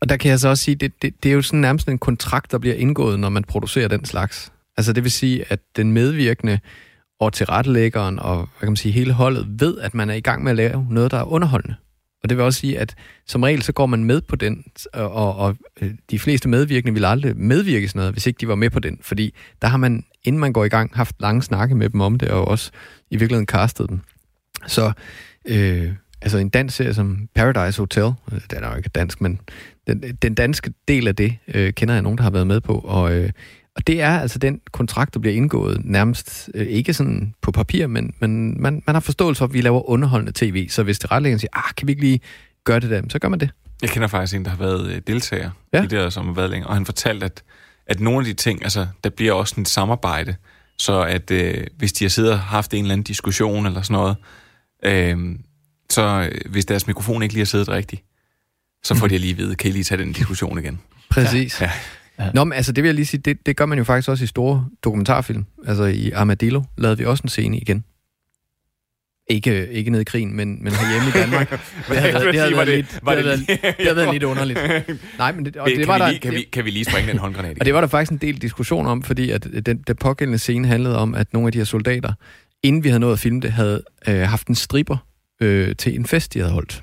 [0.00, 1.98] Og der kan jeg så også sige, det, det, det er jo sådan nærmest en
[1.98, 4.52] kontrakt, der bliver indgået, når man producerer den slags.
[4.76, 6.58] Altså det vil sige, at den medvirkende
[7.20, 10.42] og tilrettelæggeren og hvad kan man sige, hele holdet ved, at man er i gang
[10.42, 11.76] med at lave noget, der er underholdende.
[12.22, 12.94] Og det vil også sige, at
[13.26, 17.04] som regel så går man med på den, og, og, øh, de fleste medvirkende vil
[17.04, 18.98] aldrig medvirke sådan noget, hvis ikke de var med på den.
[19.02, 22.18] Fordi der har man, inden man går i gang, haft lange snakke med dem om
[22.18, 22.70] det, og også
[23.10, 24.00] i virkeligheden castet dem.
[24.66, 24.92] Så
[25.44, 29.40] øh, altså en dansk serie som Paradise Hotel, øh, den er jo ikke dansk, men
[29.86, 32.78] den, den danske del af det øh, kender jeg nogen, der har været med på,
[32.78, 33.30] og, øh,
[33.76, 37.86] og det er altså den kontrakt, der bliver indgået nærmest øh, ikke sådan på papir,
[37.86, 41.10] men, men man, man har forståelse for, at vi laver underholdende tv, så hvis det
[41.10, 42.20] retlæggende siger, ah, kan vi ikke lige
[42.64, 43.50] gøre det der, så gør man det.
[43.82, 45.78] Jeg kender faktisk en, der har været øh, deltager Ja.
[45.78, 47.42] i det der, som har været længe, og han fortalte, at,
[47.86, 50.34] at nogle af de ting, altså, der bliver også et samarbejde,
[50.78, 53.94] så at øh, hvis de har siddet og haft en eller anden diskussion eller sådan
[53.94, 54.16] noget,
[54.84, 55.38] øh,
[55.90, 58.02] så øh, hvis deres mikrofon ikke lige har siddet rigtigt,
[58.82, 60.80] så får de lige vide, kan I lige tage den diskussion igen?
[61.10, 61.60] Præcis.
[61.60, 61.70] Ja.
[62.18, 62.30] Ja.
[62.34, 64.24] Nå, men altså, det vil jeg lige sige, det, det gør man jo faktisk også
[64.24, 65.44] i store dokumentarfilm.
[65.66, 67.84] Altså i Armadillo lavede vi også en scene igen.
[69.30, 71.50] Ikke, ikke nede i krigen, men, men herhjemme i Danmark.
[71.88, 73.46] Det havde, været- det havde været lidt, det havde været,
[73.78, 74.58] det havde været lidt underligt.
[75.18, 76.84] Nej, men det, og kan, det var vi der, lige, kan, vi, kan vi lige
[76.84, 77.60] springe den håndgranat igen?
[77.62, 80.68] Og det var der faktisk en del diskussion om, fordi at den, den pågældende scene
[80.68, 82.12] handlede om, at nogle af de her soldater,
[82.62, 84.96] inden vi havde nået at filme det, havde øh, haft en striber
[85.40, 86.82] øh, til en fest, de havde holdt.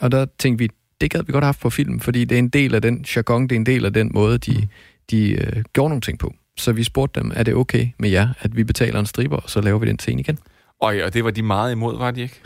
[0.00, 2.38] Og der tænkte vi, det gad vi godt have haft på film, fordi det er
[2.38, 4.68] en del af den jargon, det er en del af den måde, de,
[5.10, 6.34] de øh, gjorde nogle ting på.
[6.58, 9.50] Så vi spurgte dem, er det okay med jer, at vi betaler en striber, og
[9.50, 10.38] så laver vi den scene igen?
[10.80, 12.40] Og, og det var de meget imod, var de ikke?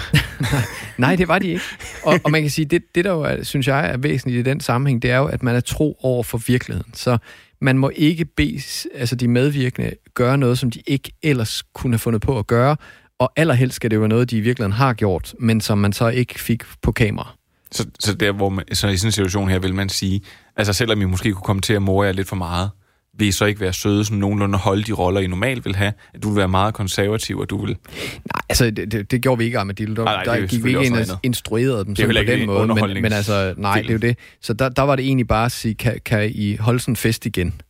[0.98, 1.64] Nej, det var de ikke.
[2.04, 4.50] Og, og man kan sige, det, det der jo er, synes jeg er væsentligt i
[4.50, 6.94] den sammenhæng, det er jo, at man er tro over for virkeligheden.
[6.94, 7.18] Så
[7.60, 8.62] man må ikke bede
[8.94, 12.76] altså de medvirkende gøre noget, som de ikke ellers kunne have fundet på at gøre,
[13.18, 15.92] og allerhelst skal det jo være noget, de i virkeligheden har gjort, men som man
[15.92, 17.36] så ikke fik på kamera.
[17.72, 20.20] Så, så, der, hvor man, så i sådan en situation her vil man sige,
[20.56, 22.70] altså selvom I måske kunne komme til at more jer lidt for meget,
[23.18, 25.92] vil I så ikke være søde, som nogenlunde holde de roller, I normalt vil have?
[26.14, 27.68] At du vil være meget konservativ, og du vil...
[27.68, 29.94] Nej, altså det, det, det gjorde vi ikke, Armadillo.
[29.94, 31.98] Der, Nej, nej, det er der jo gik vi ikke ind og instruerede dem Det
[31.98, 34.18] sådan på den måde, men, men altså, nej, det er jo det.
[34.42, 36.96] Så der, der var det egentlig bare at sige, kan, kan I holde sådan en
[36.96, 37.60] fest igen?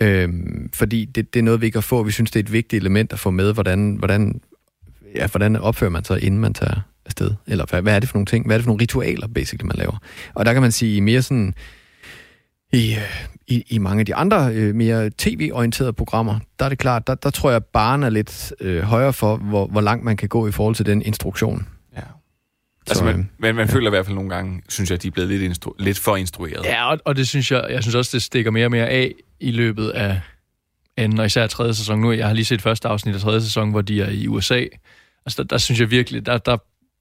[0.00, 2.02] Øhm, fordi det, det er noget, vi ikke kan få.
[2.02, 4.40] Vi synes, det er et vigtigt element at få med, hvordan, hvordan,
[5.14, 7.30] ja, hvordan opfører man sig, inden man tager afsted?
[7.46, 8.46] Eller hvad, hvad er det for nogle ting?
[8.46, 9.98] Hvad er det for nogle ritualer, basically, man laver?
[10.34, 11.54] Og der kan man sige, i mere sådan
[12.72, 16.78] i, øh, i, i mange af de andre øh, mere tv-orienterede programmer, der er det
[16.78, 20.16] klart, der, der tror jeg, barn er lidt øh, højere for, hvor, hvor langt man
[20.16, 21.68] kan gå i forhold til den instruktion.
[21.96, 22.00] Ja.
[22.86, 25.02] Altså, Så, man, øh, man, man føler i hvert fald nogle gange, synes jeg, at
[25.02, 26.64] de er blevet lidt, instru- lidt for instrueret.
[26.64, 29.12] Ja, og, og det synes jeg, jeg synes også, det stikker mere og mere af
[29.40, 30.20] i løbet af
[30.98, 32.12] anden, og især tredje sæson nu.
[32.12, 34.64] Jeg har lige set første afsnit af tredje sæson, hvor de er i USA.
[35.26, 36.56] Altså, der, der synes jeg virkelig, der, der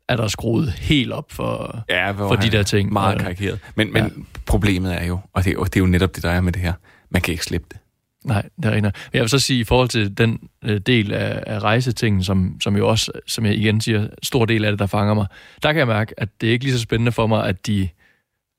[0.09, 2.93] er der skruet helt op for, ja, for de der ting.
[2.93, 3.59] Meget karikeret.
[3.75, 4.09] Men, men ja.
[4.45, 6.51] problemet er jo, og det er jo, det er jo netop det, der er med
[6.51, 6.73] det her,
[7.09, 7.79] man kan ikke slippe det.
[8.25, 8.95] Nej, det er rigtigt.
[9.13, 12.77] jeg vil så sige, i forhold til den øh, del af, af rejsetingen, som, som
[12.77, 15.25] jo også, som jeg igen siger, stor del af det, der fanger mig,
[15.63, 17.89] der kan jeg mærke, at det er ikke lige så spændende for mig, at de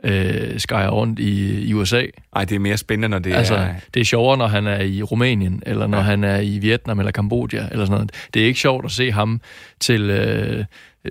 [0.05, 2.03] øh, skærer rundt i, i USA.
[2.35, 3.75] Nej, det er mere spændende, når det altså, er...
[3.95, 6.05] det er sjovere, når han er i Rumænien, eller når ja.
[6.05, 8.29] han er i Vietnam eller Kambodja, eller sådan noget.
[8.35, 9.41] Det er ikke sjovt at se ham
[9.81, 10.11] til...
[10.11, 10.65] Øh,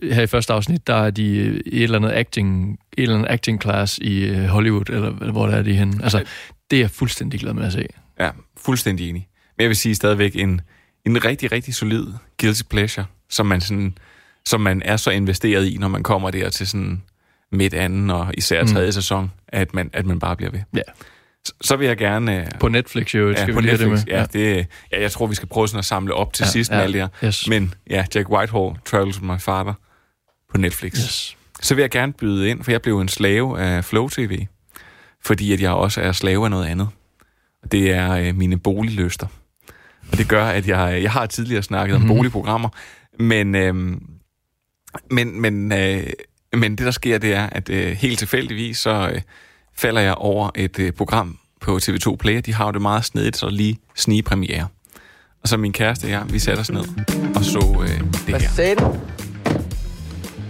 [0.04, 3.62] her i første afsnit, der er de et eller andet acting, et eller andet acting
[3.62, 6.04] class i øh, Hollywood, eller hvor der er de henne.
[6.04, 6.24] Altså,
[6.72, 7.86] det er jeg fuldstændig glad med at se.
[8.20, 9.28] Ja, fuldstændig enig.
[9.58, 10.62] Men jeg vil sige stadigvæk en,
[11.06, 12.06] en rigtig, rigtig solid
[12.42, 13.98] guilty pleasure, som man, sådan,
[14.46, 17.02] som man er så investeret i, når man kommer der til sådan
[17.52, 18.68] midt anden og især Mm.
[18.68, 18.92] tredje mm.
[18.92, 20.60] sæson, at man, at man bare bliver ved.
[20.76, 20.82] Ja.
[21.46, 22.40] Så, så vil jeg gerne...
[22.42, 24.18] øh, På Netflix, jo, ja, skal på vi Netflix, det med.
[24.18, 26.52] Ja, det, ja, jeg tror, vi skal prøve sådan at samle op til Ja, ja,
[26.52, 27.28] sidst ja, med alt det her.
[27.28, 27.48] yes.
[27.48, 29.74] Men ja, Jack Whitehall, Travels with my father,
[30.52, 30.94] på Netflix.
[30.94, 31.38] Yes.
[31.62, 34.46] Så vil jeg gerne byde ind, for jeg blev en slave af Flow TV,
[35.26, 36.88] fordi at jeg også er slave af noget andet.
[37.72, 39.28] Det er øh, mine boliglyster.
[40.12, 42.08] Og det gør, at jeg, jeg har tidligere snakket om Mhm.
[42.10, 42.70] boligprogrammer,
[43.20, 44.04] men, øhm,
[45.12, 46.04] men, men, øh,
[46.54, 49.22] men det, der sker, det er, at øh, helt tilfældigvis, så øh,
[49.76, 52.42] falder jeg over et øh, program på TV2 Play.
[52.46, 54.68] De har jo det meget snedigt, så lige snigpremiere.
[55.44, 56.84] Og så min kæreste og jeg, vi satte os ned
[57.36, 58.50] og så øh, det Hvad her.
[58.50, 58.96] sagde du?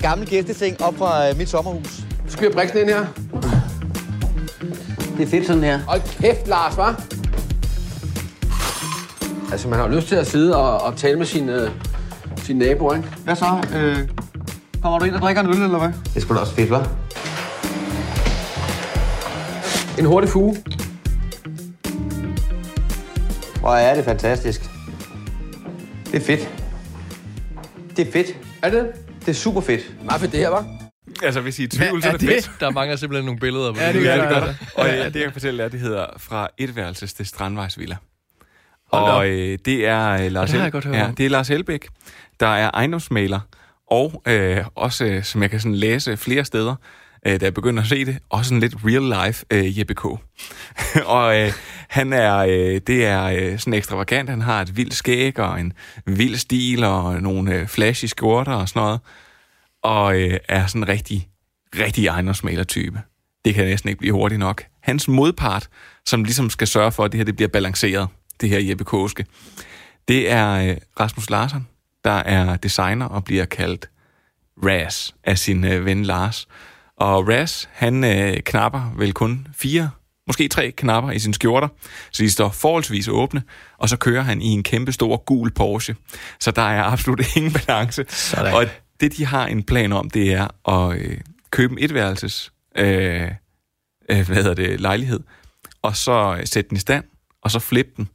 [0.01, 1.99] Gammel gæsteting op fra øh, mit sommerhus.
[2.27, 3.05] Skyr briksen ind her.
[5.17, 5.79] Det er fedt sådan her.
[5.87, 7.03] Hold kæft, Lars, hva'?
[9.51, 11.71] Altså, man har jo lyst til at sidde og, og tale med sine, øh,
[12.37, 13.09] sine naboer, ikke?
[13.23, 13.65] Hvad så?
[13.75, 13.97] Øh,
[14.81, 15.87] kommer du ind og drikker en øl, eller hvad?
[16.03, 16.87] Det er sgu da også fedt, hva'?
[19.99, 20.57] En hurtig fuge.
[23.59, 24.61] Hvor er det fantastisk.
[26.05, 26.49] Det er fedt.
[27.97, 28.27] Det er fedt.
[28.61, 28.87] Er det?
[29.19, 29.81] Det er super fedt.
[30.05, 30.65] Meget fedt det her, var.
[31.23, 32.29] Altså, hvis I er i tvivl, så er det, det?
[32.29, 32.51] fedt.
[32.59, 33.73] Der mangler simpelthen nogle billeder.
[33.73, 34.53] på Ja, det Ja, det gør der.
[34.75, 37.95] Og øh, det, jeg kan fortælle jer, det hedder fra etværelses til Strandvejsvilla.
[38.93, 39.17] Hold da op.
[39.17, 41.29] Og øh, det er øh, Lars, det har El- jeg godt hørt ja, det er
[41.29, 41.87] Lars Elbæk,
[42.39, 43.39] der er ejendomsmaler,
[43.87, 46.75] og øh, også, øh, som jeg kan sådan læse flere steder,
[47.27, 50.05] øh, da jeg begynder at se det, også en lidt real-life øh, Jeppe K.
[51.15, 51.51] og øh,
[51.89, 55.73] han er, øh, det er øh, sådan ekstravagant, han har et vildt skæg og en
[56.05, 58.99] vild stil og nogle øh, flashy skjorter og sådan noget,
[59.83, 61.29] og øh, er sådan en rigtig,
[61.79, 63.01] rigtig ejendomsmaler-type.
[63.45, 64.63] Det kan næsten ikke blive hurtigt nok.
[64.83, 65.69] Hans modpart,
[66.05, 68.07] som ligesom skal sørge for, at det her det bliver balanceret,
[68.41, 69.25] det her Jeppe Kåske,
[70.07, 71.67] det er øh, Rasmus Larsen,
[72.07, 73.89] der er designer og bliver kaldt
[74.63, 76.47] Raz af sin øh, ven Lars.
[76.97, 79.89] Og Raz, han øh, knapper vel kun fire,
[80.27, 81.67] måske tre knapper i sine skjorter,
[82.11, 83.43] så de står forholdsvis åbne,
[83.77, 85.95] og så kører han i en kæmpe stor gul Porsche.
[86.39, 88.05] Så der er absolut ingen balance.
[88.07, 88.53] Sådan.
[88.53, 88.65] Og
[88.99, 91.17] det, de har en plan om, det er at øh,
[91.51, 93.31] købe en etværelses øh,
[94.09, 95.19] øh, hvad hedder det, lejlighed,
[95.81, 97.03] og så sætte den i stand,
[97.41, 98.09] og så flippe den,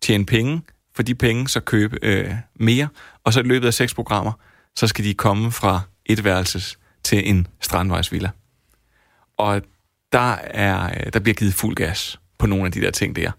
[0.00, 0.62] tjene penge,
[0.98, 2.88] for de penge så købe øh, mere,
[3.28, 4.32] og så i løbet af seks programmer,
[4.76, 8.30] så skal de komme fra et værelses til en strandvejsvilla.
[9.38, 9.62] Og
[10.12, 13.30] der, er, øh, der bliver givet fuld gas på nogle af de der ting der,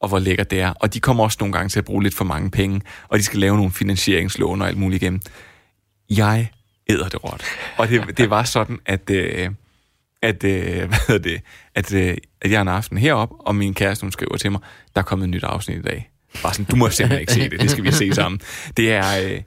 [0.00, 0.70] og hvor lækkert det er.
[0.70, 3.24] Og de kommer også nogle gange til at bruge lidt for mange penge, og de
[3.24, 5.20] skal lave nogle finansieringslån og alt muligt igennem.
[6.10, 6.50] Jeg
[6.88, 7.44] æder det råt.
[7.78, 9.50] Og det, det var sådan, at, øh,
[10.22, 11.40] at, øh, hvad hedder det,
[11.74, 14.60] at, øh, at jeg en aften herop, og min kæreste, hun skriver til mig,
[14.94, 16.10] der er kommet et nyt afsnit i dag.
[16.42, 18.40] Bare sådan, du må simpelthen ikke se det, det skal vi se sammen.
[18.76, 19.42] Det er, øh, det,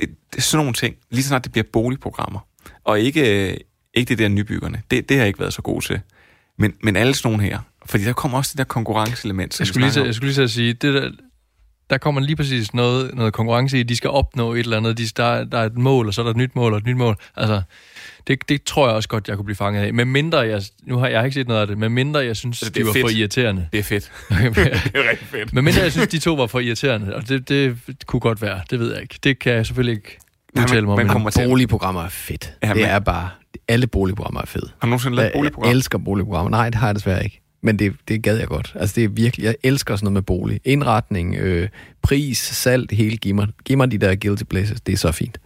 [0.00, 2.40] det er sådan nogle ting, lige så snart det bliver boligprogrammer,
[2.84, 3.56] og ikke, øh,
[3.94, 6.00] ikke det der nybyggerne, det, det har jeg ikke været så god til.
[6.58, 9.66] Men, men alle sådan nogle her, fordi der kommer også det der konkurrenceelement, som Jeg
[9.68, 10.06] skulle, lige, om.
[10.06, 11.10] jeg skulle lige at sige, det der,
[11.90, 15.06] der kommer lige præcis noget, noget konkurrence i, de skal opnå et eller andet, de,
[15.06, 16.96] der, der er et mål, og så er der et nyt mål og et nyt
[16.96, 17.16] mål.
[17.36, 17.62] Altså,
[18.28, 19.94] det, det tror jeg også godt, jeg kunne blive fanget af.
[19.94, 22.60] Men mindre jeg, nu har jeg ikke set noget af det, men mindre jeg synes,
[22.60, 23.02] det de var fedt.
[23.04, 23.68] for irriterende.
[23.72, 24.12] Det er fedt.
[24.28, 24.36] det
[24.94, 25.52] er rigtig fedt.
[25.52, 28.60] Men mindre jeg synes, de to var for irriterende, og det, det kunne godt være,
[28.70, 29.18] det ved jeg ikke.
[29.24, 30.18] Det kan jeg selvfølgelig ikke
[30.58, 31.08] udtale mig om.
[31.08, 32.52] kommer til- Boligprogrammer er fedt.
[32.62, 33.28] Ja, det men- er bare...
[33.68, 34.66] Alle boligprogrammer er fede.
[34.78, 35.68] Har du nogensinde lavet et Jeg, boligprogram?
[35.68, 36.50] jeg elsker boligprogrammer.
[36.50, 37.40] Nej, det har jeg desværre ikke.
[37.62, 38.72] Men det, det gad jeg godt.
[38.74, 39.44] Altså, det er virkelig...
[39.44, 40.60] Jeg elsker sådan noget med bolig.
[40.64, 41.68] Indretning, øh,
[42.02, 43.16] pris, salg, det hele.
[43.16, 44.80] Giv mig, giv mig de der guilty pleasures.
[44.80, 45.38] Det er så fint.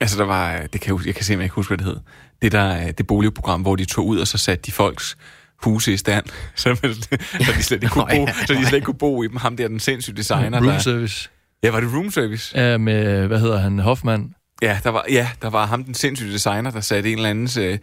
[0.00, 1.96] Altså, der var, det kan jeg, jeg kan simpelthen ikke huske, hvad det hed.
[2.42, 5.16] Det der, det boligprogram, hvor de tog ud, og så satte de folks
[5.62, 8.98] huse i stand, så, så, de slet ikke kunne bo, så de slet ikke kunne
[8.98, 9.36] bo i dem.
[9.36, 10.58] Ham der, den sindssyge designer.
[10.58, 11.28] Room der, service.
[11.62, 12.58] ja, var det room service?
[12.60, 14.34] Ja, med, hvad hedder han, Hoffmann.
[14.62, 17.56] Ja, der var, ja, der var ham, den sindssyge designer, der satte en eller andens,
[17.56, 17.78] øh,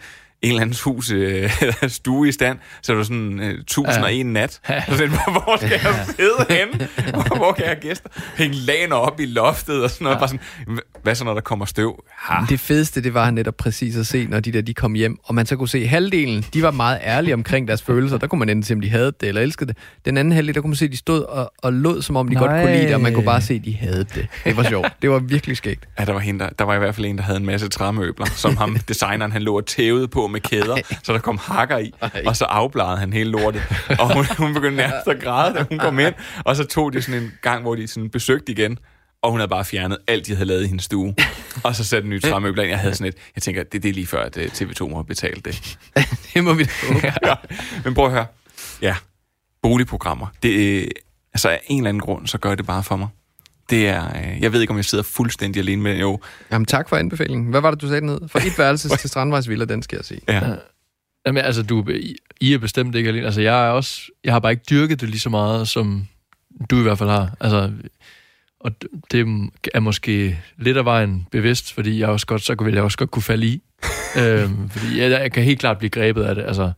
[0.45, 1.49] en eller andens hus, øh,
[1.88, 4.51] stue i stand, så det var sådan øh, tusind og en nat.
[4.51, 4.62] Så
[4.97, 6.88] den, hvor, skal jeg sidde henne?
[7.13, 8.10] Hvor, hvor kan jeg gæster?
[8.38, 10.19] Hænge laner op i loftet og sådan noget.
[10.19, 12.03] Bare sådan, hvad så, når der kommer støv?
[12.17, 12.45] Ha.
[12.49, 15.36] Det fedeste, det var netop præcis at se, når de der de kom hjem, og
[15.36, 18.17] man så kunne se halvdelen, de var meget ærlige omkring deres følelser.
[18.17, 19.77] Der kunne man enten se, om de havde det eller elskede det.
[20.05, 22.27] Den anden halvdel, der kunne man se, at de stod og, og lod, som om
[22.27, 22.43] de Nej.
[22.43, 24.27] godt kunne lide det, og man kunne bare se, at de havde det.
[24.45, 24.93] Det var sjovt.
[25.01, 25.88] Det var virkelig skægt.
[25.99, 27.69] Ja, der var, hende, der, der var i hvert fald en, der havde en masse
[27.69, 31.78] træmøbler, som ham, designeren, han lå og tævede på med kæder, så der kom hakker
[31.78, 31.93] i,
[32.26, 33.63] og så afbladede han hele lortet.
[34.00, 36.13] Og hun, hun begyndte nærmest at græde, da hun kom ind,
[36.45, 38.78] og så tog de sådan en gang, hvor de sådan besøgte igen,
[39.21, 41.15] og hun havde bare fjernet alt, de havde lavet i hendes stue.
[41.63, 42.69] Og så satte nye træmøbler ind.
[42.69, 44.95] Jeg havde sådan et, jeg tænker, det, det er lige før, at øh, TV2 må
[44.95, 45.78] have betalt det.
[46.34, 47.36] Det må vi da ja.
[47.84, 48.26] Men prøv at høre.
[48.82, 48.95] Ja,
[49.62, 50.28] boligprogrammer.
[50.43, 50.88] Det, øh,
[51.34, 53.08] altså af en eller anden grund, så gør det bare for mig.
[53.69, 55.99] Det er, øh, jeg ved ikke, om jeg sidder fuldstændig alene med.
[55.99, 56.19] Jo,
[56.51, 57.49] Jamen tak for anbefalingen.
[57.49, 58.19] Hvad var det, du sagde hed?
[58.28, 60.19] Fra et værelse til Strandvejsvilla, den skal jeg se.
[60.28, 60.56] ja.
[61.28, 61.86] Jamen, altså, du,
[62.41, 63.25] I- er bestemt ikke alene.
[63.25, 64.01] Altså, jeg er også...
[64.23, 66.08] Jeg har bare ikke dyrket det lige så meget, som
[66.69, 67.30] du i hvert fald har.
[67.39, 67.71] Altså,
[68.60, 68.71] og
[69.12, 72.97] det er måske lidt af vejen bevidst, fordi jeg også godt, så vil jeg også
[72.97, 73.62] godt kunne falde i.
[74.21, 76.43] øhm, fordi jeg, jeg, kan helt klart blive grebet af det.
[76.43, 76.71] Altså,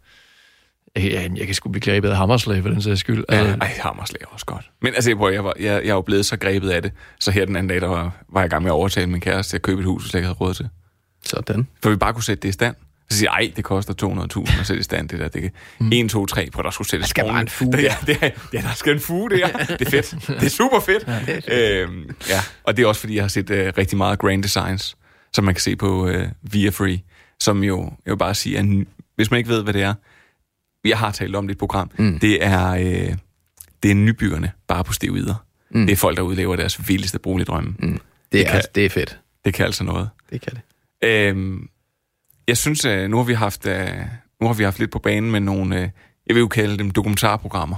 [1.04, 3.24] jeg, jeg, kan sgu blive grebet af hammerslag for den sags skyld.
[3.30, 4.70] Ja, Altså, ej, Hammerslag er også godt.
[4.82, 7.32] Men altså, jeg, jeg, var, jeg, jeg er jo blevet så grebet af det, så
[7.32, 9.52] her den anden dag, der var, var jeg i gang med at overtale min kæreste
[9.52, 10.70] til at købe et hus, jeg slet ikke havde råd til.
[11.26, 11.68] Sådan.
[11.84, 12.76] For vi bare kunne sætte det i stand.
[13.10, 13.94] Så siger jeg, ej, det koster
[14.48, 15.28] 200.000 at sætte i stand, det der.
[15.28, 15.52] Det kan.
[15.80, 15.92] Mm.
[15.94, 17.82] 1, 2, 3, på der skulle sættes Der skal bare en fuge.
[17.82, 19.58] Ja, det er, ja, der skal en fuge, det er.
[19.66, 20.28] Det er fedt.
[20.28, 21.08] Det er super fedt.
[21.08, 22.40] Ja, det er Øhm, ja.
[22.64, 24.98] og det er også, fordi jeg har set øh, rigtig meget Grand Designs,
[25.34, 27.00] som man kan se på øh, Via Free,
[27.40, 28.66] som jo, jeg vil bare sige, at
[29.16, 29.94] hvis man ikke ved, hvad det er,
[30.90, 32.20] jeg har talt om det i et program, mm.
[32.20, 33.16] det er øh,
[33.84, 35.36] det er nybyggerne bare på steroider.
[35.72, 35.86] Mm.
[35.86, 37.76] Det er folk, der udlever deres vildeste boligdrømme.
[37.80, 37.92] Mm.
[37.92, 39.20] Det, Det er, kan- altså, det er fedt.
[39.46, 40.10] Det kan altså noget.
[40.30, 40.62] Det kan det.
[41.10, 41.70] Øhm,
[42.48, 43.88] jeg synes, øh, nu har vi haft øh,
[44.42, 45.90] nu har vi haft lidt på banen med nogle, øh,
[46.28, 47.78] jeg vil jo kalde dem dokumentarprogrammer.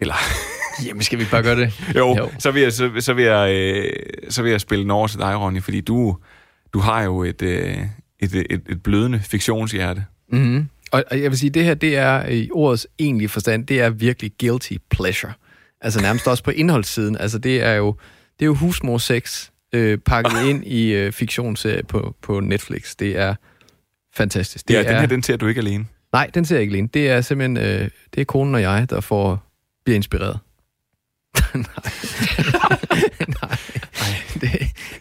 [0.00, 0.14] Eller,
[0.86, 1.80] jamen, skal vi bare gøre det?
[1.96, 2.16] jo, Jo.
[2.16, 2.30] jo.
[2.38, 3.92] Så, vil jeg, så, så, vil jeg, øh,
[4.30, 6.18] så vil jeg spille den over til dig, Ronny, fordi du,
[6.72, 7.78] du har jo et, øh,
[8.20, 10.04] et, et, et blødende fiktionshjerte.
[10.32, 10.68] Mm-hmm.
[10.94, 14.32] Og, jeg vil sige, det her, det er i ordets egentlige forstand, det er virkelig
[14.40, 15.32] guilty pleasure.
[15.80, 17.16] Altså nærmest også på indholdssiden.
[17.16, 17.96] Altså det er jo,
[18.38, 22.94] det er jo husmor sex øh, pakket ind i øh, fiktionsserie på, på Netflix.
[22.96, 23.34] Det er
[24.14, 24.68] fantastisk.
[24.68, 25.86] Det ja, er, den her, den ser du ikke alene.
[26.12, 26.88] Nej, den ser jeg ikke alene.
[26.94, 29.42] Det er simpelthen, øh, det er konen og jeg, der får,
[29.84, 30.38] bliver inspireret.
[31.54, 31.64] nej.
[33.40, 33.58] nej.
[34.40, 34.50] Det,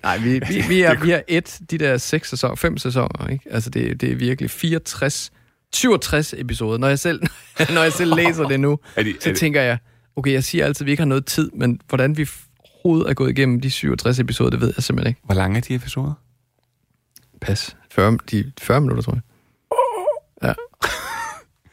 [0.03, 3.45] nej, vi, vi, vi, er, vi er et, de der seks sæsoner, fem sæsoner, ikke?
[3.51, 5.31] Altså, det, det er virkelig 64,
[5.73, 6.77] 67 episoder.
[6.77, 7.21] Når jeg selv,
[7.75, 9.77] når jeg selv læser det nu, Er de- er så det- tænker jeg,
[10.15, 12.29] okay, jeg siger altid, at vi ikke har noget tid, men hvordan vi
[12.83, 15.21] overhovedet er gået igennem de 67 episoder, det ved jeg simpelthen ikke.
[15.23, 16.13] Hvor lange er de episoder?
[17.41, 17.75] Pas.
[17.91, 19.21] 40, de 40 minutter, tror jeg.
[20.43, 20.53] Ja.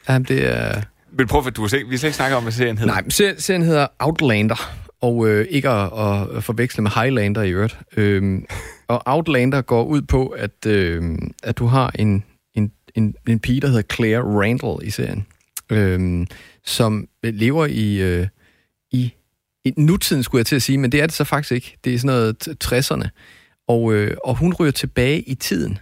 [0.12, 0.82] Jamen, det er...
[1.12, 2.92] Men prøv, at du har vi har slet ikke snakket om, hvad serien hedder.
[2.92, 5.84] Nej, men serien, serien hedder Outlander, og øh, ikke at,
[6.36, 7.78] at forveksle med Highlander i øvrigt.
[7.96, 8.44] Øhm,
[8.88, 12.24] og Outlander går ud på, at, øh, at du har en,
[12.94, 15.26] en, en, pige, der hedder Claire Randall i serien,
[15.70, 16.26] øh,
[16.64, 18.26] som lever i, øh,
[18.90, 19.12] i,
[19.64, 21.76] i nutiden, skulle jeg til at sige, men det er det så faktisk ikke.
[21.84, 23.08] Det er sådan noget 60'erne.
[23.68, 25.78] Og, øh, og hun ryger tilbage i tiden.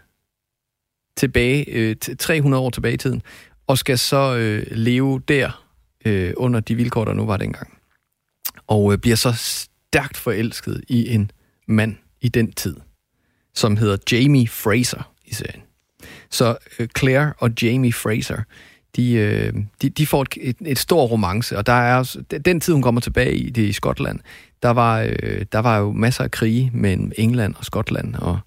[1.16, 3.22] Tilbage, øh, 300 år tilbage i tiden.
[3.66, 5.64] Og skal så øh, leve der
[6.04, 7.78] øh, under de vilkår, der nu var dengang.
[8.66, 11.30] Og øh, bliver så stærkt forelsket i en
[11.68, 12.76] mand i den tid,
[13.54, 15.62] som hedder Jamie Fraser i serien.
[16.30, 18.38] Så øh, Claire og Jamie Fraser,
[18.96, 22.60] de, øh, de, de får et, et, et stort romance, og der er også, den
[22.60, 24.20] tid, hun kommer tilbage i, det er i Skotland,
[24.62, 28.38] der var, øh, der var jo masser af krige mellem England og Skotland, og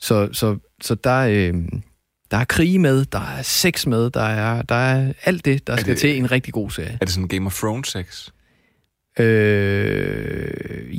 [0.00, 1.54] så, så, så der, øh,
[2.30, 5.76] der er krige med, der er sex med, der er, der er alt det, der
[5.76, 6.92] skal det- til en rigtig god serie.
[7.00, 8.28] Er det sådan Game of Thrones sex?
[9.18, 10.94] Øh,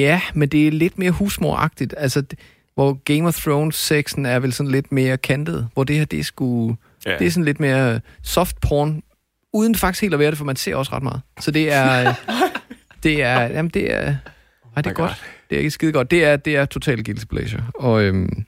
[0.00, 1.94] ja, men det er lidt mere husmoragtigt.
[1.96, 2.36] Altså, d-
[2.78, 6.18] hvor Game of Thrones sexen er vel sådan lidt mere kantet, hvor det her, det
[6.18, 6.76] er sgu...
[7.06, 7.18] Ja.
[7.18, 9.02] Det er sådan lidt mere soft porn,
[9.52, 11.20] uden faktisk helt at være det, for man ser også ret meget.
[11.40, 12.14] Så det er...
[13.02, 13.40] det er...
[13.40, 14.00] Jamen, det er...
[14.76, 15.24] Ej, det er my godt.
[15.50, 16.10] Det er ikke skide godt.
[16.10, 17.62] Det er, det er total guilty pleasure.
[17.74, 18.44] Og øhm,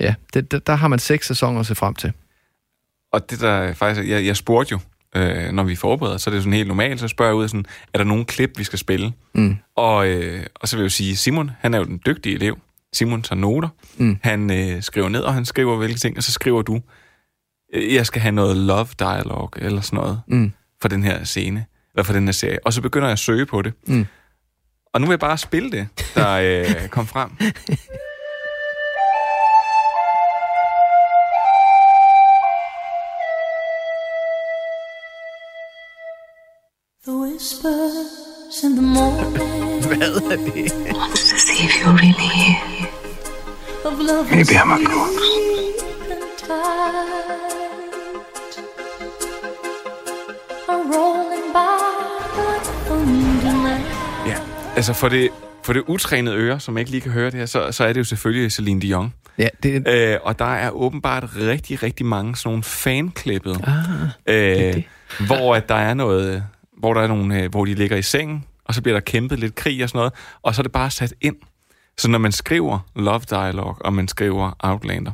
[0.00, 2.12] ja, det, der, der har man seks sæsoner at se frem til.
[3.12, 4.78] Og det der faktisk, jeg, jeg spurgte jo,
[5.16, 7.66] øh, når vi forbereder, så er det sådan helt normalt, så spørger jeg ud sådan,
[7.94, 9.12] er der nogen klip, vi skal spille?
[9.34, 9.56] Mm.
[9.76, 12.58] Og, øh, og så vil jeg jo sige, Simon, han er jo den dygtige elev.
[12.94, 13.68] Simon tager noter.
[13.96, 14.18] Mm.
[14.22, 16.80] Han øh, skriver ned, og han skriver hvilke ting, og så skriver du,
[17.74, 20.52] øh, jeg skal have noget love dialogue, eller sådan noget, Mm.
[20.82, 22.58] for den her scene, eller for den her serie.
[22.66, 23.72] Og så begynder jeg at søge på det.
[23.86, 24.06] Mm.
[24.94, 27.30] Og nu vil jeg bare spille det, der øh, kom frem.
[37.04, 37.38] The morning
[38.54, 40.70] Hvad er det?
[40.70, 42.86] to see if you're really here.
[43.84, 45.34] Of love Maybe I'm a thunder
[54.26, 54.36] Ja,
[54.76, 55.30] altså for det,
[55.62, 57.98] for det utrænede øre, som ikke lige kan høre det her, så, så er det
[57.98, 59.12] jo selvfølgelig Celine Dion.
[59.38, 64.82] Ja, det, Øh, og der er åbenbart rigtig, rigtig mange sådan nogle fanklippet, ah, øh,
[65.26, 66.44] hvor at der er noget,
[66.84, 69.38] hvor der er nogle, øh, hvor de ligger i sengen, og så bliver der kæmpet
[69.38, 71.36] lidt krig og sådan noget, og så er det bare sat ind.
[71.98, 75.12] Så når man skriver Love Dialogue, og man skriver Outlander,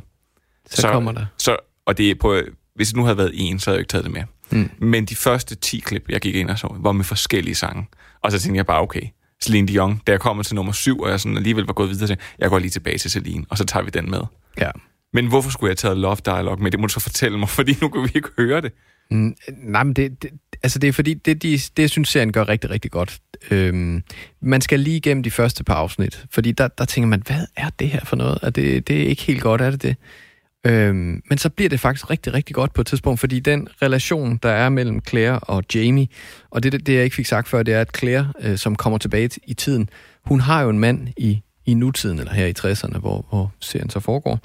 [0.69, 1.25] så, så kommer der.
[1.37, 2.41] Så, og det er på,
[2.75, 4.23] hvis det nu havde været en, så havde jeg ikke taget det med.
[4.49, 4.69] Mm.
[4.79, 7.87] Men de første 10 klip, jeg gik ind og så, var med forskellige sange.
[8.21, 9.03] Og så tænkte jeg bare, okay,
[9.43, 12.07] Celine Dion, da jeg kommer til nummer 7, og jeg sådan alligevel var gået videre
[12.07, 14.21] til, jeg går lige tilbage til Celine, og så tager vi den med.
[14.57, 14.71] Ja.
[15.13, 16.71] Men hvorfor skulle jeg have taget Love Dialogue med?
[16.71, 18.71] Det må du så fortælle mig, fordi nu kan vi ikke høre det.
[19.11, 20.31] Mm, nej, men det, det,
[20.63, 23.19] altså det er fordi, det, de, det synes serien gør rigtig, rigtig godt.
[23.51, 24.03] Øhm,
[24.41, 27.69] man skal lige igennem de første par afsnit, fordi der, der tænker man, hvad er
[27.69, 28.39] det her for noget?
[28.41, 29.95] Er det, det er ikke helt godt, er det det?
[30.65, 34.39] Øhm, men så bliver det faktisk rigtig, rigtig godt på et tidspunkt, fordi den relation,
[34.43, 36.07] der er mellem Claire og Jamie,
[36.49, 38.97] og det, det, jeg ikke fik sagt før, det er, at Claire, øh, som kommer
[38.97, 39.89] tilbage i tiden,
[40.25, 43.89] hun har jo en mand i, i nutiden, eller her i 60'erne, hvor, hvor serien
[43.89, 44.39] så foregår.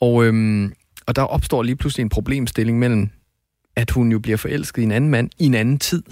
[0.00, 0.72] Og, øhm,
[1.06, 3.10] og der opstår lige pludselig en problemstilling mellem
[3.76, 6.02] at hun jo bliver forelsket i en anden mand i en anden tid.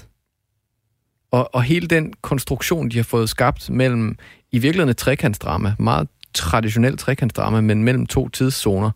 [1.31, 4.17] Og, og hele den konstruktion, de har fået skabt mellem,
[4.53, 8.91] i virkeligheden et trekantsdrama, meget traditionelt trekantsdrama, men mellem to tidszoner,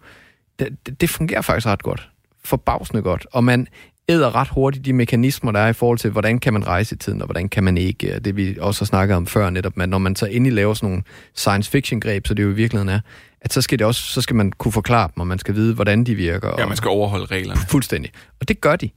[0.59, 2.11] det, det, fungerer faktisk ret godt.
[2.45, 3.27] Forbavsende godt.
[3.33, 3.69] Og man
[4.09, 6.99] æder ret hurtigt de mekanismer, der er i forhold til, hvordan kan man rejse i
[6.99, 8.19] tiden, og hvordan kan man ikke.
[8.19, 10.89] Det vi også har snakket om før netop, at når man så endelig laver sådan
[10.89, 11.03] nogle
[11.35, 13.01] science fiction greb, så det jo i virkeligheden er,
[13.41, 15.75] at så skal, det også, så skal man kunne forklare dem, og man skal vide,
[15.75, 16.49] hvordan de virker.
[16.49, 17.61] Ja, og, man skal overholde reglerne.
[17.69, 18.13] Fuldstændig.
[18.41, 18.91] Og det gør de.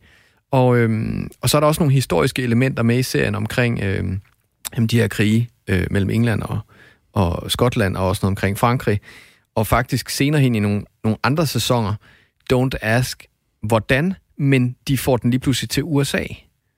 [0.51, 4.21] Og, øhm, og så er der også nogle historiske elementer med i serien omkring øhm,
[4.87, 6.59] de her krige øh, mellem England og,
[7.13, 8.99] og Skotland, og også noget omkring Frankrig.
[9.55, 11.93] og faktisk senere hen i nogle, nogle andre sæsoner,
[12.53, 13.25] don't ask,
[13.63, 16.23] hvordan, men de får den lige pludselig til USA.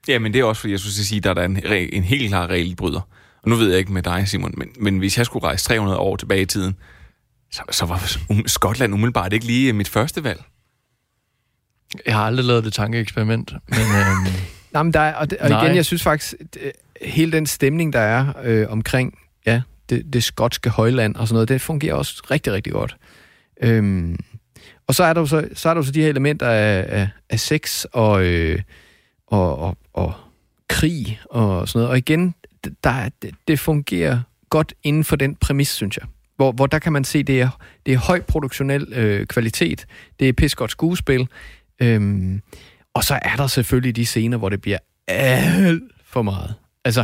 [0.07, 1.59] Ja, men det er også fordi, jeg til at sige, at der er en,
[1.93, 3.01] en helt klar regelbryder.
[3.43, 5.99] Og nu ved jeg ikke med dig, Simon, men, men hvis jeg skulle rejse 300
[5.99, 6.76] år tilbage i tiden,
[7.52, 10.43] så, så var um, Skotland umiddelbart ikke lige mit første valg.
[12.06, 13.80] Jeg har aldrig lavet det tankeeksperiment, men...
[13.80, 14.34] Øhm,
[14.74, 15.64] Nej, men der er, og, det, og Nej.
[15.66, 16.72] igen, jeg synes faktisk, øh,
[17.02, 21.49] hele den stemning, der er øh, omkring ja, det, det skotske højland og sådan noget,
[21.49, 22.97] det fungerer også rigtig, rigtig godt.
[23.62, 24.20] Øhm,
[24.88, 26.86] og så er der jo så, så, er der jo så de her elementer af,
[26.99, 28.60] af, af sex og, øh,
[29.28, 30.14] og, og, og
[30.70, 31.89] krig og sådan noget.
[31.89, 32.36] Og igen,
[32.84, 36.06] der, er- det, det fungerer godt inden for den præmis, synes jeg.
[36.41, 37.49] Hvor, hvor der kan man se, det er,
[37.85, 39.85] det er høj produktionel øh, kvalitet,
[40.19, 41.27] det er pissegodt skuespil,
[41.81, 42.41] øhm,
[42.93, 44.77] og så er der selvfølgelig de scener, hvor det bliver
[45.07, 46.55] alt for meget.
[46.85, 47.03] Altså,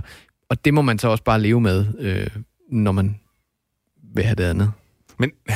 [0.49, 2.27] og det må man så også bare leve med, øh,
[2.71, 3.19] når man
[4.15, 4.71] vil have det andet.
[5.17, 5.31] Men...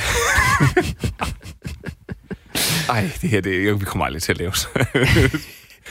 [2.90, 4.52] Ej, det her, det, vi kommer aldrig til at lave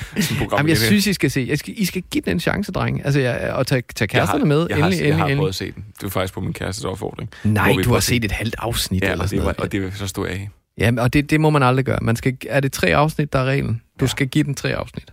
[0.20, 0.58] sådan program.
[0.58, 0.86] Jamen, jeg her.
[0.86, 1.46] synes, I skal se.
[1.48, 3.04] Jeg skal, I skal give den en chance, dreng.
[3.04, 4.66] Altså, jeg, og tage, tage kæresterne med.
[4.68, 5.70] Jeg har, endelig, jeg har endelig, prøvet endelig.
[5.70, 5.84] at se den.
[5.94, 7.30] Det var faktisk på min kærestes opfordring.
[7.44, 9.82] Nej, du har set et halvt afsnit Ja, eller og sådan det, var, noget.
[9.84, 10.48] og det så stod jeg af.
[10.78, 11.98] Ja, og det, det må man aldrig gøre.
[12.02, 13.82] Man skal, er det tre afsnit, der er reglen?
[14.00, 15.04] Du skal give den tre afsnit.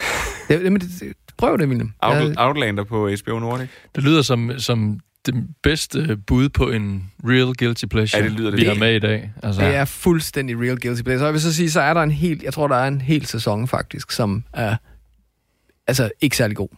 [0.48, 1.92] Det, det, men det, prøv det, William.
[2.02, 3.68] Out, Outlander på HBO Nordic.
[3.94, 8.50] det lyder som, som det bedste bud på en real guilty pleasure, Ja, det lyder
[8.50, 8.60] det.
[8.60, 9.32] vi har med i dag.
[9.42, 11.22] Altså, Det er fuldstændig real guilty pleasure.
[11.22, 13.00] Og jeg vil så sige, så er der en helt, jeg tror, der er en
[13.00, 14.76] hel sæson faktisk, som er
[15.86, 16.68] altså ikke særlig god.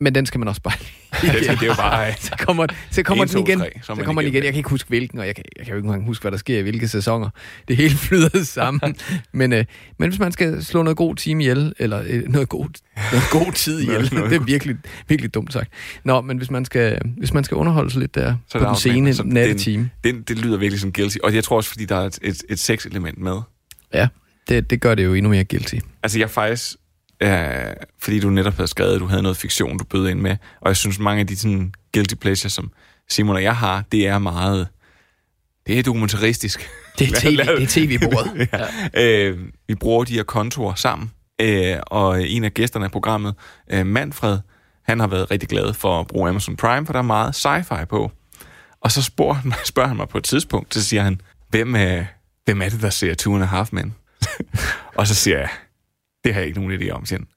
[0.00, 0.92] Men den skal man også bare lige
[1.32, 2.12] Det, det er jo bare...
[2.20, 3.58] så kommer, så kommer En, den to, igen.
[3.58, 4.44] tre, så er så man kommer den igen.
[4.44, 6.32] Jeg kan ikke huske hvilken, og jeg kan, jeg kan jo ikke engang huske, hvad
[6.32, 7.30] der sker i hvilke sæsoner.
[7.68, 8.94] Det hele flyder sammen.
[9.32, 9.64] men, øh,
[9.98, 12.68] men hvis man skal slå noget god time ihjel, eller øh, noget, god,
[13.12, 14.76] noget god tid ihjel, det er virkelig,
[15.08, 15.68] virkelig dumt sagt.
[16.04, 18.68] Nå, men hvis man skal, hvis man skal underholde sig lidt der Så på er
[18.68, 19.12] den sene Outlander.
[19.12, 21.16] Så nattetime, Den, den, det lyder virkelig som guilty.
[21.22, 23.36] Og jeg tror også, fordi der er et, et, et sex-element med.
[23.94, 24.08] ja,
[24.48, 25.74] det, det gør det jo endnu mere guilty.
[26.02, 26.76] Altså, jeg faktisk...
[27.20, 30.36] Øh, fordi du netop havde skrevet, at du havde noget fiktion, du bød ind med.
[30.60, 32.72] Og jeg synes, mange af de sådan, guilty pleasures, som
[33.08, 34.68] Simon og jeg har, det er meget...
[35.66, 36.70] Det er dokumentaristisk.
[36.98, 38.48] Det er TV, det er TV-bordet.
[38.94, 39.28] ja.
[39.28, 41.10] øh, vi bruger de her kontorer sammen,
[41.40, 43.34] øh, og en af gæsterne af programmet,
[43.70, 44.38] øh, Manfred,
[44.82, 47.84] han har været rigtig glad for at bruge Amazon Prime, for der er meget sci-fi
[47.84, 48.12] på.
[48.80, 51.76] Og så spørger han, mig, spørger han mig på et tidspunkt, så siger han, hvem,
[51.76, 52.04] øh,
[52.44, 53.94] hvem er det, der ser Two and a Half Men?
[54.98, 55.48] og så siger jeg,
[56.24, 57.28] det har jeg ikke nogen idé om, siger han.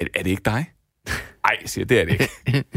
[0.00, 0.72] Er, er det ikke dig?
[1.46, 2.28] Nej, siger det er det ikke.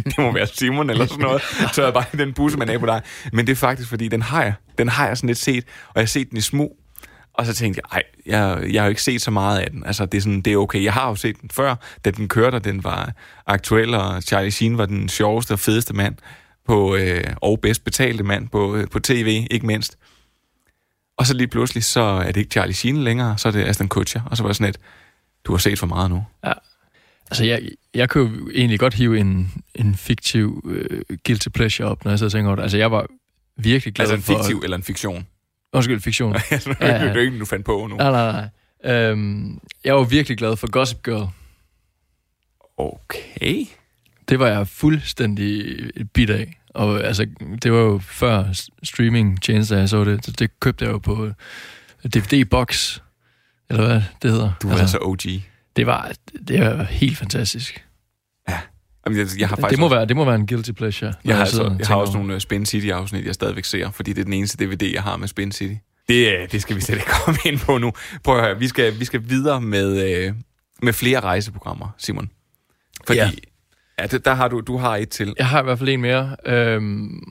[0.06, 1.42] Det må være Simon eller sådan noget.
[1.74, 3.02] Så er jeg bare i den busse, man er på dig.
[3.34, 4.54] Men det er faktisk, fordi den har jeg.
[4.78, 6.78] Den har jeg sådan lidt set, og jeg har set den i smug.
[7.34, 9.86] Og så tænkte jeg, ej, jeg, jeg har jo ikke set så meget af den.
[9.86, 10.84] Altså, det er, sådan, det er okay.
[10.84, 11.76] Jeg har jo set den før,
[12.06, 13.14] da den kørte, og den var
[13.48, 16.16] aktuel, og Charlie Sheen var den sjoveste og fedeste mand
[16.68, 19.98] på, øh, og bedst betalte mand på, øh, på tv, ikke mindst.
[21.18, 23.88] Og så lige pludselig, så er det ikke Charlie Sheen længere, så er det Aston
[23.88, 24.22] Kutcher.
[24.26, 24.80] Og så var det sådan et,
[25.46, 26.24] du har set for meget nu.
[26.46, 26.54] Ja.
[27.32, 27.62] Altså, jeg,
[27.94, 32.32] jeg jo egentlig godt hive en, en fiktiv øh, guilty pleasure op, når jeg og
[32.32, 32.64] tænker over det.
[32.64, 33.08] Altså, jeg var
[33.58, 34.44] virkelig glad Altså en for...
[34.44, 35.28] fiktiv eller en fiktion.
[35.74, 36.34] Undskyld, fiktion.
[36.50, 37.96] det er jo ikke, du fandt på nu.
[37.96, 38.50] Nej, nej, nej.
[38.94, 41.28] Øhm, jeg var virkelig glad for Gossip Girl.
[42.78, 43.66] Okay.
[44.30, 45.78] Det var jeg fuldstændig
[46.14, 46.58] bit af.
[46.70, 47.28] Og altså,
[47.64, 48.46] det var jo før
[48.84, 50.26] streaming tjenester, jeg så det.
[50.26, 51.30] Så det købte jeg jo på
[52.16, 53.00] DVD-box,
[53.72, 54.52] eller hvad det hedder.
[54.62, 55.20] Du er altså OG.
[55.76, 56.12] Det var,
[56.48, 57.86] det var helt fantastisk.
[59.06, 61.14] Jamen, jeg, jeg har faktisk det, må også, være, det må være en guilty pleasure.
[61.26, 63.92] jeg har, sidder altså, jeg har også over- nogle øh, Spin City-afsnit, jeg stadigvæk ser,
[63.92, 65.74] fordi det er den eneste DVD, jeg har med Spin City.
[66.10, 67.92] Det, øh, det skal vi slet ikke komme ind på nu.
[68.24, 70.34] Prøv at høre, vi skal, vi skal videre med, øh,
[70.84, 72.30] med flere rejseprogrammer, Simon.
[73.08, 73.26] Fordi, ja.
[73.26, 73.32] Ja.
[74.04, 75.34] Ja, det, der har du, du har et til.
[75.38, 76.36] Jeg har i hvert fald en mere.
[76.46, 77.22] Øhm,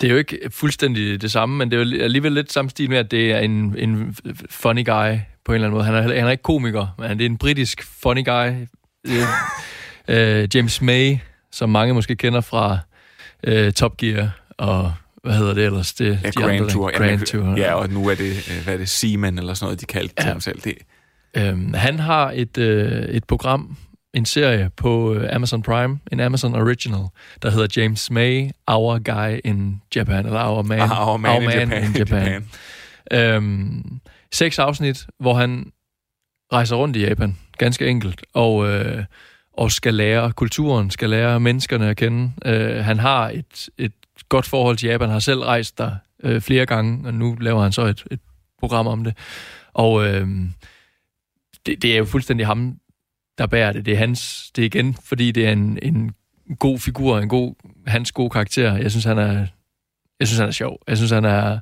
[0.00, 2.90] det er jo ikke fuldstændig det samme, men det er jo alligevel lidt samme stil
[2.90, 4.16] med, at det er en, en
[4.50, 5.14] funny guy
[5.46, 5.84] på en eller anden måde.
[5.84, 8.50] Han er, han er ikke komiker, men det er en britisk funny guy.
[10.08, 11.16] Øh, James May,
[11.52, 12.78] som mange måske kender fra
[13.44, 14.92] øh, Top Gear og
[15.24, 15.92] hvad hedder det ellers?
[15.94, 16.90] Det, Ja, de Grand andre, Tour.
[16.96, 17.56] Grand Jamen, Tour.
[17.56, 20.14] Ja, og nu er det, øh, hvad er det, Seaman eller sådan noget, de kaldte
[20.18, 20.26] ja.
[20.26, 20.32] Ja.
[20.32, 20.60] dem selv.
[20.60, 20.74] Det,
[21.36, 23.76] Øhm, han har et, øh, et program,
[24.14, 27.04] en serie på øh, Amazon Prime, en Amazon Original,
[27.42, 31.48] der hedder James May, Our Guy in Japan, eller Our Man, Ah, Our Man in
[31.50, 31.92] Japan.
[31.98, 32.48] Japan.
[33.12, 34.00] Øhm,
[34.32, 35.72] seks afsnit, hvor han
[36.52, 39.04] rejser rundt i Japan, ganske enkelt, og, øh,
[39.52, 42.32] og skal lære kulturen, skal lære menneskerne at kende.
[42.44, 43.92] Øh, han har et, et
[44.28, 47.72] godt forhold til Japan, har selv rejst der øh, flere gange, og nu laver han
[47.72, 48.20] så et, et
[48.58, 49.16] program om det.
[49.72, 50.28] Og øh,
[51.66, 52.76] det, det er jo fuldstændig ham,
[53.38, 53.86] der bærer det.
[53.86, 56.12] Det er hans, det er igen, fordi det er en, en
[56.58, 57.54] god figur, en god,
[57.86, 58.76] hans gode karakter.
[58.76, 59.46] Jeg synes, han er
[60.20, 60.78] jeg synes, han er sjov.
[60.88, 61.58] Jeg synes, han er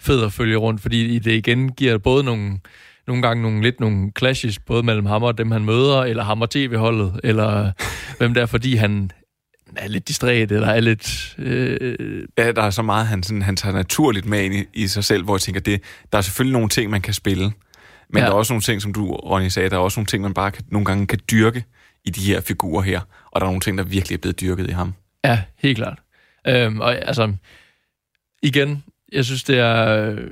[0.00, 2.58] fed at følge rundt, fordi det igen giver både nogle,
[3.06, 6.42] nogle gange nogle lidt nogle clashes, både mellem ham og dem, han møder, eller ham
[6.42, 7.72] og tv-holdet, eller
[8.18, 9.10] hvem der er, fordi han
[9.76, 11.34] er lidt distræt, eller er lidt...
[11.38, 14.86] Øh, Ja, der er så meget, han, sådan, han tager naturligt med ind i, i
[14.86, 15.82] sig selv, hvor jeg tænker, det,
[16.12, 17.52] der er selvfølgelig nogle ting, man kan spille,
[18.12, 18.20] men ja.
[18.20, 20.34] der er også nogle ting, som du, Ronny, sagde, der er også nogle ting, man
[20.34, 21.64] bare kan, nogle gange kan dyrke
[22.04, 24.68] i de her figurer her, og der er nogle ting, der virkelig er blevet dyrket
[24.68, 24.94] i ham.
[25.24, 25.98] Ja, helt klart.
[26.46, 27.32] Øhm, og altså,
[28.42, 30.30] igen, jeg synes, det er øh,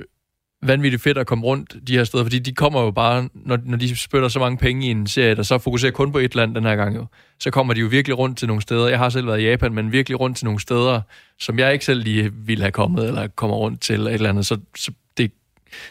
[0.61, 3.77] vanvittigt fedt at komme rundt de her steder, fordi de kommer jo bare, når, når
[3.77, 6.55] de spytter så mange penge i en serie, der så fokuserer kun på et land
[6.55, 7.05] den her gang jo,
[7.39, 8.87] så kommer de jo virkelig rundt til nogle steder.
[8.87, 11.01] Jeg har selv været i Japan, men virkelig rundt til nogle steder,
[11.39, 14.29] som jeg ikke selv lige ville have kommet, eller kommer rundt til, eller et eller
[14.29, 14.45] andet.
[14.45, 15.31] Så, så det,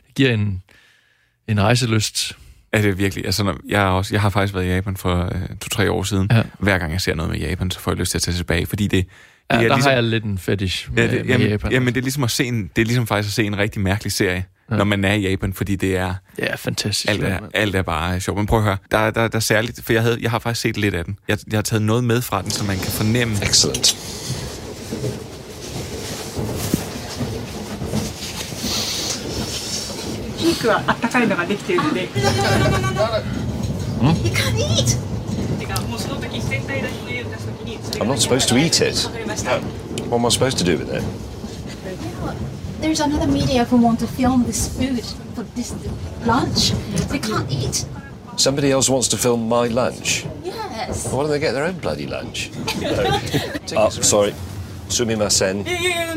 [0.06, 0.62] det giver en,
[1.48, 2.36] en rejselyst.
[2.72, 3.24] Er det virkelig?
[3.24, 6.02] Altså, når, jeg, er også, jeg har faktisk været i Japan for øh, to-tre år
[6.02, 6.28] siden.
[6.30, 6.42] Ja.
[6.58, 8.66] Hver gang jeg ser noget med Japan, så får jeg lyst til at tage tilbage,
[8.66, 9.06] fordi det,
[9.51, 11.72] Ja, er der ligesom, har jeg lidt en fetish med, ja, det, med jamen, Japan.
[11.72, 13.80] Jamen, det er ligesom at se en, det er ligesom faktisk at se en rigtig
[13.82, 14.74] mærkelig serie, Ja.
[14.74, 14.78] ja.
[14.78, 17.09] når man er i Japan, fordi det er Ja, fantastisk.
[17.11, 18.38] alt er, alt er bare sjovt.
[18.38, 20.61] Men prøv at høre, der, der, der er særligt, for jeg, havde, jeg har faktisk
[20.62, 21.18] set lidt af den.
[21.28, 23.34] Jeg, jeg har taget noget med fra den, så man kan fornemme...
[23.42, 23.96] Excellent.
[38.01, 38.99] I'm not supposed to eat it.
[40.09, 41.05] What am I supposed to do with it?
[42.81, 45.05] There's another media who want to film this food
[45.35, 45.74] for this
[46.26, 46.72] lunch.
[47.09, 47.85] They can't eat.
[48.37, 50.24] Somebody else wants to film my lunch.
[50.45, 51.12] Yes.
[51.12, 52.51] Why don't they get their own bloody lunch?
[53.72, 54.35] oh, sorry.
[54.89, 55.66] Sumimasen.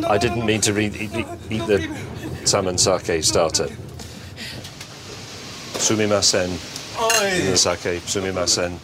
[0.05, 1.11] I didn't mean to read, eat,
[1.49, 1.89] eat the
[2.45, 3.65] salmon sake starter.
[5.77, 6.49] Sumimasen.
[7.49, 8.01] The sake.
[8.03, 8.77] Sumimasen.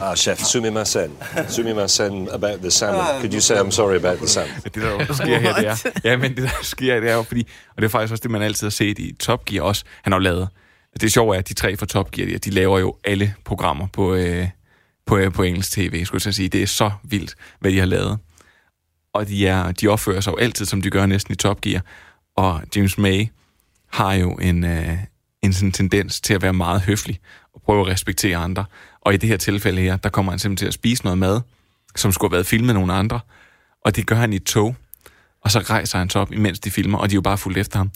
[0.00, 1.10] Ah, chef, sumimasen.
[1.48, 3.20] Sumimasen about the salmon.
[3.20, 4.56] Could you say I'm sorry about the salmon?
[4.64, 7.22] Det der, der sker her, det er, ja, men det der sker, det er jo
[7.22, 9.84] fordi, og det er faktisk også det, man altid har set i Top Gear også,
[10.02, 10.48] han har jo lavet.
[11.00, 13.86] Det sjove er, at de tre fra Top Gear, de, de laver jo alle programmer
[13.86, 14.48] på, øh,
[15.06, 16.48] på, øh, på engelsk tv, skulle jeg sige.
[16.48, 18.18] Det er så vildt, hvad de har lavet.
[19.14, 21.82] Og de, er, de opfører sig jo altid, som de gør næsten i Top Gear.
[22.36, 23.26] Og James May
[23.92, 24.98] har jo en, øh,
[25.42, 27.18] en sådan tendens til at være meget høflig
[27.54, 28.64] og prøve at respektere andre.
[29.00, 31.40] Og i det her tilfælde her, der kommer han simpelthen til at spise noget mad,
[31.96, 33.20] som skulle have været filmet nogle andre.
[33.84, 34.76] Og det gør han i et tog.
[35.40, 37.58] Og så rejser han sig op, imens de filmer, og de er jo bare fuldt
[37.58, 37.90] efter ham.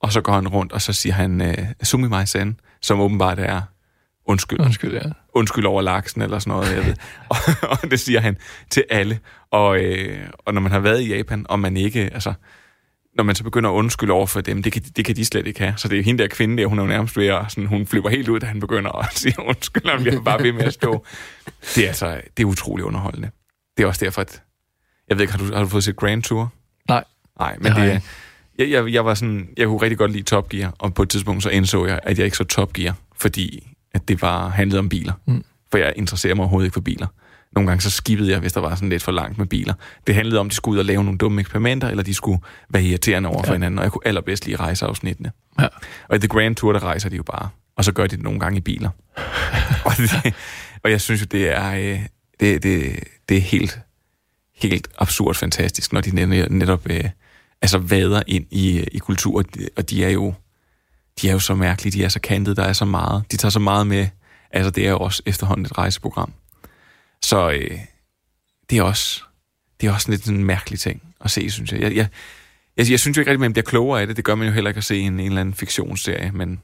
[0.00, 3.38] Og så går han rundt, og så siger han, øh, sumi mai san, som åbenbart
[3.38, 3.62] er
[4.26, 4.60] undskyld.
[4.60, 5.10] Undskyld, ja.
[5.34, 6.94] Undskyld over laksen, eller sådan noget, jeg ved.
[7.30, 7.36] og,
[7.70, 8.36] og det siger han
[8.70, 9.18] til alle.
[9.50, 12.32] Og, øh, og når man har været i Japan, og man ikke, altså,
[13.16, 15.46] når man så begynder at undskylde over for dem, det kan, det kan de slet
[15.46, 15.74] ikke have.
[15.76, 17.86] Så det er hende der kvinde der, hun er jo nærmest ved at, sådan, hun
[17.86, 20.72] flipper helt ud, da han begynder at sige undskyld, og bliver bare ved med at
[20.72, 21.04] stå.
[21.74, 23.30] Det er altså, det er utrolig underholdende.
[23.76, 24.42] Det er også derfor, at,
[25.08, 26.52] jeg ved ikke, har du, har du fået set Grand Tour?
[26.88, 27.04] Nej.
[27.38, 28.00] Nej, men Det det, jeg
[28.58, 31.08] jeg, jeg, jeg var sådan, jeg kunne rigtig godt lide Top Gear, og på et
[31.08, 34.78] tidspunkt så indså jeg, at jeg ikke så Top Gear, fordi at det var handlet
[34.78, 35.12] om biler.
[35.26, 35.44] Mm.
[35.70, 37.06] For jeg interesserer mig overhovedet ikke for biler.
[37.54, 39.74] Nogle gange så skippede jeg, hvis der var sådan lidt for langt med biler.
[40.06, 42.40] Det handlede om, at de skulle ud og lave nogle dumme eksperimenter, eller de skulle
[42.70, 43.52] være irriterende over for Ja.
[43.56, 45.32] hinanden, og jeg kunne allerbedst lide rejseafsnittene.
[45.60, 45.66] Ja.
[46.08, 48.24] Og i The Grand Tour, der rejser de jo bare, og så gør de det
[48.24, 48.90] nogle gange i biler.
[49.86, 50.34] og, det,
[50.84, 52.00] og jeg synes jo, det er, øh,
[52.40, 53.78] det, det, det er helt,
[54.56, 57.04] helt absurd fantastisk, når de net- netop øh,
[57.62, 60.34] altså vader ind i, i kultur, og de- og de er jo
[61.22, 63.22] de er jo så mærkelige, de er så kantede, der er så meget.
[63.32, 64.06] De tager så meget med,
[64.50, 66.32] altså det er jo også efterhånden et rejseprogram.
[67.24, 67.78] Så øh,
[68.70, 69.22] det er også
[69.80, 71.80] det er også lidt sådan en mærkelig ting at se, synes jeg.
[71.80, 72.08] Jeg, jeg,
[72.76, 74.16] jeg, jeg synes jo ikke rigtig, man bliver klogere af det.
[74.16, 76.62] Det gør man jo heller ikke at se en, en eller anden fiktionsserie, men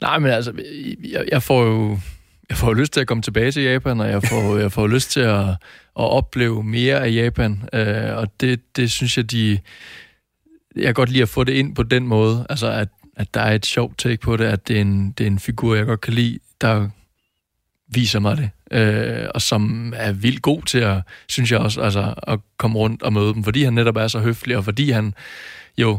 [0.00, 0.52] Nej, men altså,
[1.04, 1.98] jeg, jeg får jo
[2.48, 4.86] jeg får jo lyst til at komme tilbage til Japan, og jeg får, jeg får
[4.86, 5.56] lyst til at, at
[5.94, 9.58] opleve mere af Japan, øh, og det, det synes jeg, de...
[10.76, 13.40] Jeg kan godt lide at få det ind på den måde, altså at, at der
[13.40, 15.86] er et sjovt take på det, at det er en, det er en figur, jeg
[15.86, 16.88] godt kan lide, der
[17.94, 22.14] viser mig det, øh, og som er vildt god til at, synes jeg også, altså,
[22.22, 25.14] at komme rundt og møde dem, fordi han netop er så høflig, og fordi han
[25.78, 25.98] jo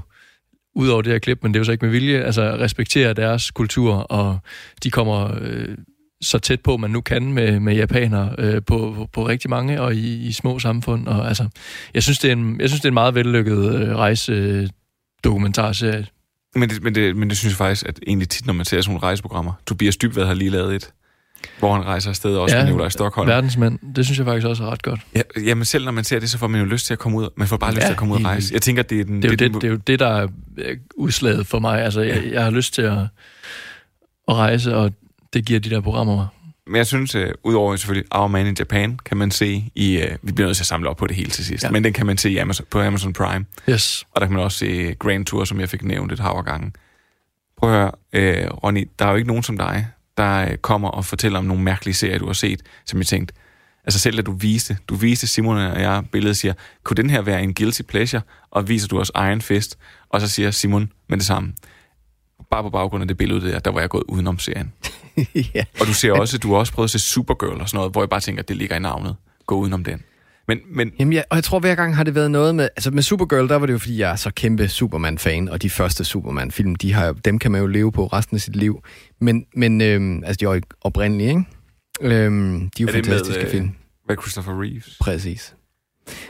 [0.75, 3.51] udover det her klip, men det er jo så ikke med vilje, altså respekterer deres
[3.51, 4.39] kultur, og
[4.83, 5.77] de kommer øh,
[6.21, 9.81] så tæt på, man nu kan med, med japanere øh, på, på, på rigtig mange
[9.81, 11.07] og i, i små samfund.
[11.07, 11.47] Og, altså,
[11.93, 15.97] jeg, synes, det er en, jeg synes, det er en meget vellykket øh, rejsedokumentarserie.
[15.97, 16.05] Øh,
[16.55, 18.81] men det, men, det, men det synes jeg faktisk, at egentlig tit, når man ser
[18.81, 20.93] sådan nogle rejseprogrammer, Tobias Dybvad har lige lavet et,
[21.59, 23.27] hvor han rejser afsted også ja, med Nikolaj Stockholm.
[23.29, 23.79] verdensmænd.
[23.95, 24.99] Det synes jeg faktisk også er ret godt.
[25.15, 27.17] Ja, jamen selv når man ser det, så får man jo lyst til at komme
[27.17, 27.29] ud.
[27.35, 28.53] Man får bare lyst Ja, til at komme ud og rejse.
[28.53, 29.21] Jeg tænker, det er den...
[29.21, 30.27] Det er, jo den- det, det er jo det, der er
[30.57, 31.81] øh, udslaget for mig.
[31.81, 32.97] Altså, jeg, jeg har lyst til at,
[34.27, 34.91] at rejse, og
[35.33, 36.27] det giver de der programmer mig.
[36.67, 39.97] men jeg synes, uh, udover selvfølgelig Our Man in Japan, kan man se i...
[39.97, 41.69] Uh, vi bliver nødt til at samle op på det hele til sidst, Ja.
[41.71, 43.45] men den kan man se i Amazon, på Amazon Prime.
[43.69, 44.05] Yes.
[44.11, 46.71] Og der kan man også se Grand Tour, som jeg fik nævnt et hav gange.
[47.57, 49.87] Prøv at høre, uh, Ronny, der er jo ikke nogen som dig,
[50.17, 53.33] der uh, kommer og fortæller om nogle mærkelige serier, du har set, som jeg tænkte,
[53.83, 56.53] altså selv da du viste, du viste Simon og jeg billedet siger,
[56.83, 58.21] kunne den her være en guilty pleasure?
[58.51, 59.77] Og viser du os Iron Fist,
[60.09, 61.53] og så siger Simon med det samme,
[62.51, 64.73] bare på baggrund af det billede der, der var jeg gået udenom serien.
[65.55, 65.63] ja.
[65.79, 68.01] Og du ser også, du har også prøvet at se Supergirl og sådan noget, hvor
[68.01, 69.15] jeg bare tænker, at det ligger i navnet.
[69.45, 70.03] Gå udenom den.
[70.47, 72.69] Men, men Jamen, jeg, og jeg tror, hver gang har det været noget med...
[72.75, 75.69] Altså, med Supergirl, der var det jo, fordi jeg er så kæmpe Superman-fan, og de
[75.69, 78.83] første Superman-film, de har, dem kan man jo leve på resten af sit liv.
[79.21, 81.43] Men, men øhm, altså, de er jo oprindelige, ikke?
[82.01, 83.71] Øhm, de er jo er fantastiske med, øh, film.
[84.07, 84.97] Med Christopher Reeves.
[85.01, 85.55] Præcis.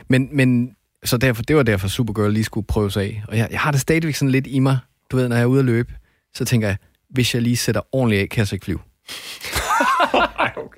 [0.08, 3.22] Men, men så derfor, det var derfor, Supergirl lige skulle prøves af.
[3.28, 4.78] Og jeg, jeg har det stadigvæk sådan lidt i mig.
[5.10, 5.92] Du ved, når jeg er ude at løbe,
[6.34, 6.76] så tænker jeg,
[7.10, 8.80] hvis jeg lige sætter ordentligt af, kan jeg så ikke flyve.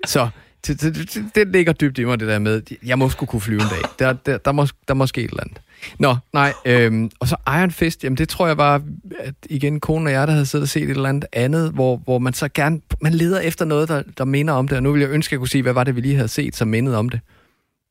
[0.07, 0.29] Så
[0.67, 3.41] det, det, det, det ligger dybt i mig, det der med, jeg må sgu kunne
[3.41, 3.91] flyve en dag.
[3.99, 5.61] Der, der, der, må, der må ske et eller andet.
[5.99, 6.53] Nå, nej.
[6.65, 8.83] Øhm, og så Iron Fist, jamen det tror jeg var,
[9.19, 11.97] at igen, konen og jeg, der havde siddet og set et eller andet andet, hvor,
[11.97, 14.77] hvor man så gerne, man leder efter noget, der, der minder om det.
[14.77, 16.29] Og nu vil jeg ønske, at jeg kunne sige, hvad var det, vi lige havde
[16.29, 17.21] set, som mindede om det.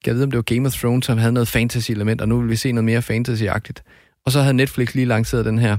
[0.06, 2.50] Jeg ved, om det var Game of Thrones, som havde noget fantasy-element, og nu vil
[2.50, 3.82] vi se noget mere fantasy-agtigt.
[4.26, 5.78] Og så havde Netflix lige lanceret den her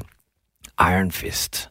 [0.81, 1.69] Iron Fist.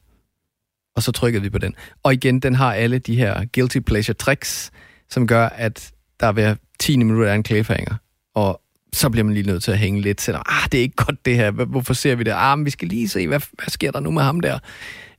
[0.95, 1.75] Og så trykkede vi på den.
[2.03, 4.71] Og igen, den har alle de her guilty pleasure tricks,
[5.09, 7.95] som gør, at der hver 10 minutter er en cliffhanger.
[8.35, 8.61] Og
[8.93, 11.25] så bliver man lige nødt til at hænge lidt til, ah, det er ikke godt
[11.25, 12.31] det her, Hvor- hvorfor ser vi det?
[12.35, 14.59] Ah, men vi skal lige se, hvad, hvad sker der nu med ham der?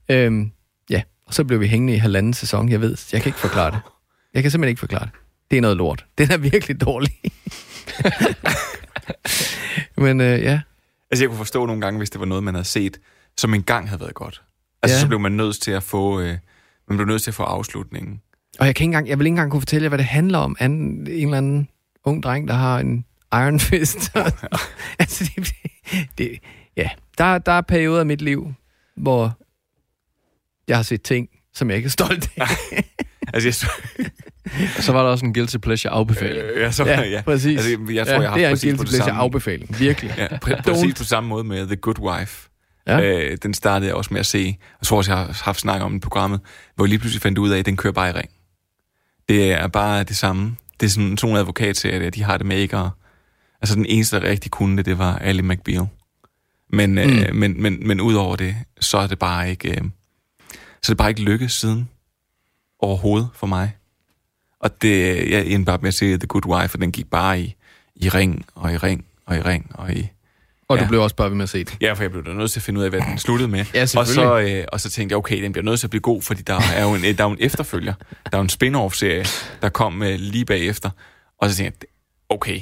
[0.09, 0.51] Øhm,
[0.91, 3.71] ja, og så blev vi hængende i halvanden sæson, jeg ved, jeg kan ikke forklare
[3.71, 3.81] det.
[4.35, 5.13] Jeg kan simpelthen ikke forklare det.
[5.51, 6.07] Det er noget lort.
[6.19, 7.13] Den er virkelig dårlig.
[9.97, 10.61] Men øh, ja,
[11.11, 12.99] Altså, jeg kunne forstå nogle gange, hvis det var noget, man havde set,
[13.39, 14.43] som engang havde været godt.
[14.83, 15.01] Altså, ja.
[15.01, 16.21] så blev man nødt til at få...
[16.21, 16.37] Øh,
[16.89, 18.21] man blev nødt til at få afslutningen.
[18.59, 20.39] Og jeg, kan ikke engang, jeg vil ikke engang kunne fortælle jer, hvad det handler
[20.39, 20.57] om.
[20.61, 21.69] Anden, en eller anden
[22.05, 24.13] ung dreng, der har en Iron Fist.
[24.99, 25.53] altså, det,
[26.19, 26.39] det,
[26.77, 26.89] ja.
[27.19, 28.55] der, der er perioder af mit liv,
[28.97, 29.39] hvor
[30.69, 32.47] jeg har set ting, som jeg ikke er stolt af.
[33.35, 33.67] Altså, jeg, så,
[34.77, 36.39] Og så var der også en guilty pleasure afbefaling.
[36.45, 37.67] øh, jeg, så, Ja, ja, præcis.
[37.67, 39.21] Altså, jeg tror, Ja, jeg har det er en guilty pleasure samme.
[39.21, 39.79] afbefaling.
[39.79, 40.15] Virkelig.
[40.19, 42.49] Ja, pr- præcis på samme måde med The Good Wife.
[42.87, 42.99] Ja.
[42.99, 43.31] Ja.
[43.31, 44.57] Øh, den startede jeg også med at se.
[44.81, 46.41] Jeg tror også, jeg har haft snak om den i programmet,
[46.75, 48.31] hvor jeg lige pludselig fandt ud af, at den kører bare i ring.
[49.29, 50.57] Det er bare det samme.
[50.81, 52.91] Det er sådan, sådan en advokatserie, der, de har det med ikke at...
[53.61, 55.87] Altså, den eneste, der rigtig kunne det, det var Ali McBeal.
[56.71, 56.99] Men, mm.
[56.99, 59.71] øh, men, men, men udover det, så er det bare ikke...
[59.71, 59.85] Øh,
[60.83, 61.89] så er det bare ikke lykkes siden
[62.79, 63.77] overhovedet for mig.
[64.61, 67.41] Og det, jeg endte bare med at se The Good Wife, og den gik bare
[67.41, 67.55] i,
[67.97, 70.09] i ring, og i ring, og i ring, og i...
[70.69, 70.89] Og du Ja.
[70.89, 71.77] blev også bare ved med at se det.
[71.81, 73.65] Ja, for jeg blev da nødt til at finde ud af, hvad den sluttede med.
[73.75, 76.01] Ja, og, så, øh, og så tænkte jeg, okay, den bliver nødt til at blive
[76.01, 77.95] god, fordi der er jo en, der er jo en efterfølger.
[78.11, 79.25] Der er jo en spin-off-serie,
[79.63, 80.91] der kom øh, lige bagefter.
[81.41, 81.89] Og så tænkte jeg,
[82.37, 82.61] okay,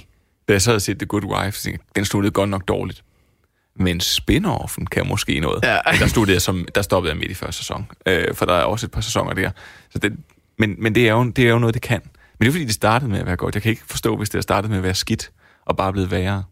[0.48, 2.68] da jeg så havde set The Good Wife, så tænkte jeg, den sluttede godt nok
[2.68, 3.02] dårligt.
[3.76, 5.64] Men spin-offen kan måske noget.
[5.64, 5.78] Ja.
[5.92, 7.86] Men der, sluttede jeg som, der stoppede jeg midt i første sæson.
[8.06, 9.50] Øh, for der er også et par sæsoner der.
[9.90, 10.12] Så det,
[10.58, 12.00] men men det, er jo, det er jo noget, det kan.
[12.38, 13.54] Men det er fordi, det startede med at være godt.
[13.54, 15.30] Jeg kan ikke forstå, hvis det har startet med at være skidt,
[15.66, 16.44] og bare blevet værre.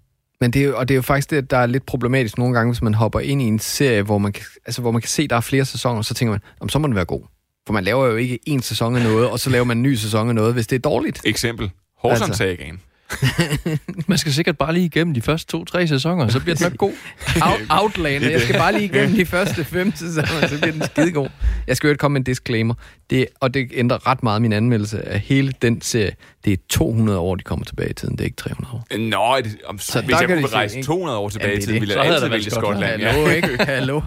[0.42, 2.72] Men det er og det er jo faktisk det, der er lidt problematisk nogle gange,
[2.72, 5.28] hvis man hopper ind i en serie, hvor man kan, altså, hvor man kan se,
[5.28, 7.22] der er flere sæsoner, så tænker man, om så må den være god.
[7.66, 9.94] For man laver jo ikke en sæson af noget, og så laver man en ny
[9.94, 11.20] sæson af noget, hvis det er dårligt.
[11.24, 11.70] Eksempel.
[11.98, 12.38] Horson Altså.
[12.38, 12.80] Sagaen.
[14.08, 16.92] Man skal sikkert bare lige igennem de første to-tre sæsoner, så bliver den nok god.
[17.48, 18.30] Out, Outlander.
[18.30, 21.28] Jeg skal bare lige igennem de første fem sæsoner, så bliver den skidegod.
[21.66, 22.74] Jeg skal jo ikke komme med en disclaimer.
[23.10, 26.12] Det, og det ændrer ret meget min anmeldelse af hele den serie.
[26.44, 28.12] Det er 200 år, de kommer tilbage i tiden.
[28.14, 28.98] Det er ikke 300 år.
[28.98, 30.86] Nå, det, om, Så hvis jeg kunne rejse ikke?
[30.86, 31.80] 200 år tilbage i det er tiden, det.
[31.80, 32.50] ville jeg altid vælge.
[32.50, 33.02] Skotland.
[33.02, 33.64] Hallo, ikke?
[33.64, 34.00] Hallo.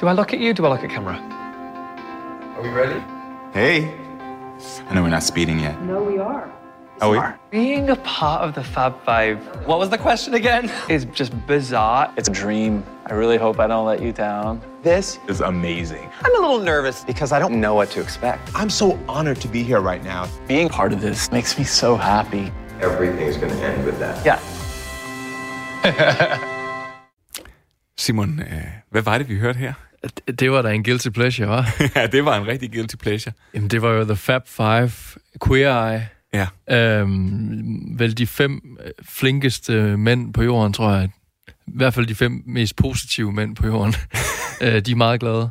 [0.00, 0.52] Do I look at you?
[0.52, 1.16] Do I look at camera?
[2.56, 3.00] Are we ready?
[3.54, 4.07] Hey.
[4.88, 5.80] I know we're not speeding yet.
[5.82, 6.52] No, we are.
[7.00, 7.38] Oh, we are?
[7.50, 10.68] Being a part of the Fab Five, what was the question again?
[10.88, 12.12] Is just bizarre.
[12.16, 12.84] It's a dream.
[13.06, 14.60] I really hope I don't let you down.
[14.82, 16.10] This is amazing.
[16.24, 18.50] I'm a little nervous because I don't know what to expect.
[18.54, 20.28] I'm so honored to be here right now.
[20.48, 22.52] Being part of this makes me so happy.
[22.80, 24.24] Everything's gonna end with that.
[24.26, 24.40] Yeah.
[27.98, 29.72] Simon, øh, hvad var det, vi hørte her?
[30.38, 31.74] Det- var da en guilty pleasure, var.
[31.96, 33.32] ja, det var en rigtig guilty pleasure.
[33.54, 34.90] Jamen, det var jo The Fab Five,
[35.46, 36.08] Queer Eye.
[36.34, 36.46] Ja.
[37.00, 41.08] Øhm, vel de fem øh, flinkeste mænd på jorden, tror jeg.
[41.66, 43.94] I hvert fald de fem mest positive mænd på jorden.
[44.62, 45.50] øh, de er meget glade.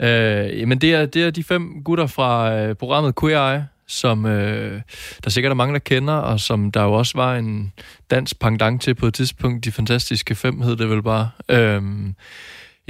[0.00, 4.26] Øh, men det er, det er de fem gutter fra øh, programmet Queer Eye, som
[4.26, 4.80] øh,
[5.24, 7.72] der sikkert er mange, der kender, og som der jo også var en
[8.10, 9.64] dansk pendant til på et tidspunkt.
[9.64, 11.30] De fantastiske fem hed det vel bare.
[11.48, 12.14] Øhm,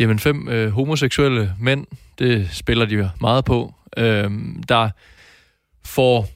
[0.01, 1.87] jamen fem øh, homoseksuelle mænd,
[2.19, 4.31] det spiller de meget på, øh,
[4.69, 4.91] der
[5.85, 6.29] får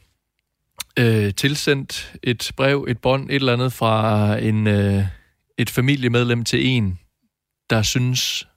[0.99, 5.05] øh, tilsendt et brev, et bånd, et eller andet fra en, øh,
[5.59, 6.99] et familiemedlem til en,
[7.71, 8.49] der synes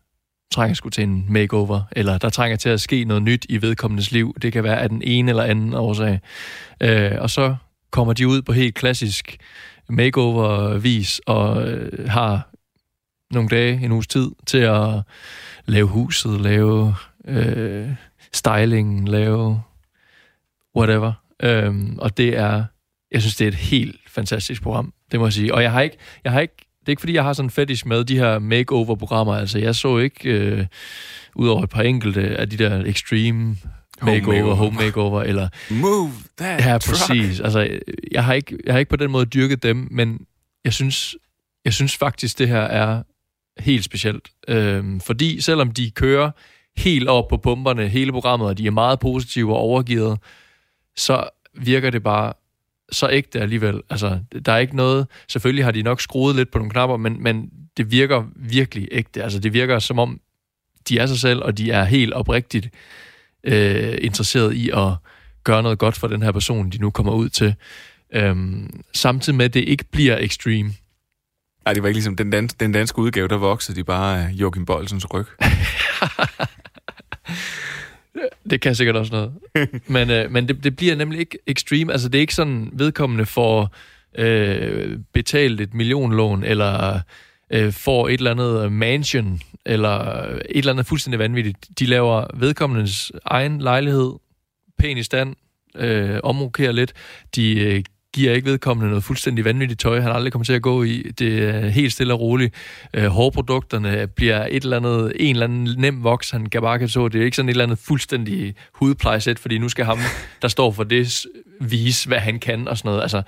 [0.51, 4.11] trænger sgu til en makeover, eller der trænger til at ske noget nyt i vedkommendes
[4.11, 4.35] liv.
[4.41, 6.19] Det kan være af den ene eller anden årsag.
[6.81, 7.55] Øh, og så
[7.91, 9.37] kommer de ud på helt klassisk
[9.89, 12.49] makeover-vis, og øh, har
[13.31, 14.89] nogle dage, en uges tid, til at
[15.65, 16.95] lave huset, lave
[17.27, 17.89] øh,
[18.33, 19.61] styling, lave
[20.77, 21.13] whatever.
[21.43, 22.63] Øhm, og det er,
[23.11, 25.53] jeg synes, det er et helt fantastisk program, det må jeg sige.
[25.53, 27.51] Og jeg har ikke, jeg har ikke det er ikke, fordi jeg har sådan en
[27.51, 29.33] fetish med de her makeover-programmer.
[29.35, 30.65] Altså, jeg så ikke, øh,
[31.35, 33.57] ud over et par enkelte af de der extreme
[34.01, 34.55] makeover, makeover.
[34.55, 35.49] home makeover, eller...
[35.81, 37.09] Move that Ja, truck.
[37.09, 37.39] præcis.
[37.39, 37.79] Altså,
[38.11, 40.19] jeg har, ikke, jeg har ikke på den måde dyrket dem, men
[40.65, 41.15] jeg synes,
[41.65, 43.03] jeg synes faktisk, det her er
[43.59, 44.29] helt specielt.
[44.47, 46.31] Øhm, fordi selvom de kører
[46.77, 50.19] helt op på pumperne hele programmet, og de er meget positive og overgivet,
[50.95, 52.33] så virker det bare
[52.91, 53.81] så ægte alligevel.
[53.89, 55.07] Altså, der er ikke noget...
[55.27, 59.23] Selvfølgelig har de nok skruet lidt på nogle knapper, men, men det virker virkelig ægte.
[59.23, 60.19] Altså, det virker som om,
[60.89, 62.69] de er sig selv, og de er helt oprigtigt
[63.43, 64.93] øh, interesseret i at
[65.43, 67.55] gøre noget godt for den her person, de nu kommer ud til.
[68.13, 70.73] Øhm, samtidig med, at det ikke bliver extreme.
[71.67, 74.31] Nej, det var ikke ligesom den, dans, den danske udgave, der voksede de bare af
[74.31, 75.25] Joachim Bolsens ryg.
[78.49, 79.33] Det kan sikkert også noget.
[79.87, 81.91] men øh, men det, det bliver nemlig ikke extreme.
[81.91, 83.75] Altså, det er ikke sådan, vedkommende får
[84.17, 86.99] øh, betalt et millionlån, eller
[87.49, 91.57] øh, får et eller andet mansion, eller et eller andet fuldstændig vanvittigt.
[91.79, 94.11] De laver vedkommendes egen lejlighed,
[94.79, 95.35] pæn i stand,
[95.75, 96.93] øh, omrokerer lidt.
[97.35, 97.83] De øh,
[98.13, 101.11] giver ikke vedkommende noget fuldstændig vanvittigt tøj, han aldrig kommer til at gå i.
[101.19, 102.53] Det er helt stille og roligt.
[102.93, 106.89] Øh, hårprodukterne bliver et eller andet, en eller anden nem voks, han kan bare kan
[106.89, 107.07] så.
[107.07, 109.99] Det er ikke sådan et eller andet fuldstændig hudplejesæt, fordi nu skal ham,
[110.41, 111.25] der står for det,
[111.61, 113.01] vise, hvad han kan og sådan noget.
[113.01, 113.21] Altså,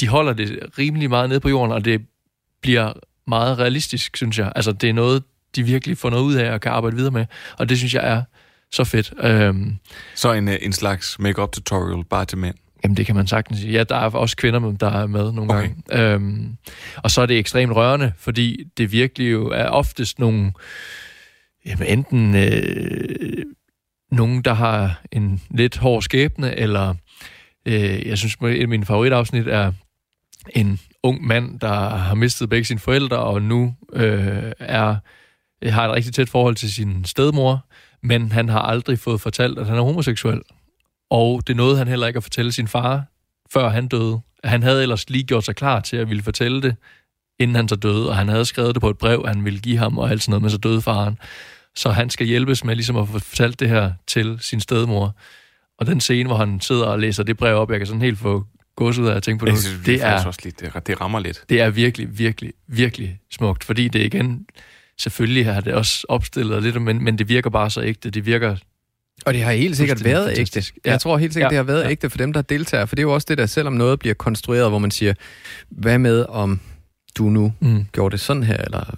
[0.00, 2.00] de holder det rimelig meget nede på jorden, og det
[2.62, 2.92] bliver
[3.26, 4.52] meget realistisk, synes jeg.
[4.56, 5.22] Altså, det er noget,
[5.56, 7.26] de virkelig får noget ud af og kan arbejde videre med,
[7.58, 8.22] og det synes jeg er
[8.72, 9.12] så fedt.
[9.22, 9.76] Øhm,
[10.14, 12.54] Så en, øh, en slags make-up tutorial bare til mænd.
[12.84, 13.72] Jamen, det kan man sagtens sige.
[13.72, 15.68] Ja, der er også kvinder, med- der er med nogle Okay.
[15.88, 16.14] gange.
[16.14, 16.56] Øhm,
[16.96, 20.52] og så er det ekstremt rørende, fordi det virkelig jo er oftest nogle...
[21.66, 23.44] Jamen, enten øh,
[24.12, 26.94] nogen, der har en lidt hård skæbne, eller
[27.66, 29.72] øh, jeg synes, et af mine favoritafsnit er
[30.54, 34.96] en ung mand, der har mistet begge sine forældre, og nu øh, er,
[35.70, 37.66] har et rigtig tæt forhold til sin stedmor,
[38.02, 40.40] men han har aldrig fået fortalt, at han er homoseksuel.
[41.10, 43.04] Og det nåede han heller ikke at fortælle sin far,
[43.52, 44.20] før han døde.
[44.44, 46.76] Han havde ellers lige gjort sig klar til at ville fortælle det,
[47.38, 49.78] inden han så døde, og han havde skrevet det på et brev, han ville give
[49.78, 51.18] ham, og alt sådan noget, men så døde faren.
[51.74, 55.16] Så han skal hjælpes med ligesom at få fortalt det her til sin stedmor.
[55.78, 58.18] Og den scene, hvor han sidder og læser det brev op, jeg kan sådan helt
[58.18, 58.44] få
[58.76, 59.58] gås ud af at tænke på det.
[59.58, 61.44] Synes, det, er, også lidt, det, det rammer lidt.
[61.48, 64.46] det er virkelig, virkelig, virkelig smukt, fordi det igen,
[64.98, 68.10] selvfølgelig har det også opstillet lidt, men, men det virker bare så ægte.
[68.10, 68.56] Det virker
[69.26, 70.64] Og det har helt sikkert været ægte.
[70.84, 70.96] Jeg Ja.
[70.98, 71.58] tror helt sikkert, Ja.
[71.58, 71.90] det har været Ja.
[71.90, 72.86] ægte for dem, der deltager.
[72.86, 75.14] For det er jo også det der, selvom noget bliver konstrueret, hvor man siger,
[75.68, 76.60] hvad med om
[77.18, 77.84] du nu Mm.
[77.92, 78.56] gjorde det sådan her?
[78.56, 78.94] Eller,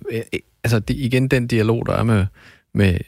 [0.65, 2.27] altså det, igen den dialog, der er med,
[2.75, 2.99] med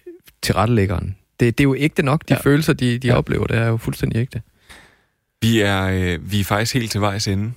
[0.42, 1.16] tilrettelæggeren.
[1.40, 2.40] Det, det er jo ægte nok, de Ja.
[2.40, 3.14] følelser, de, de ja.
[3.16, 3.46] oplever.
[3.46, 4.42] Det er jo fuldstændig ægte.
[5.42, 7.52] Vi er, øh, vi er faktisk helt til vejs ende,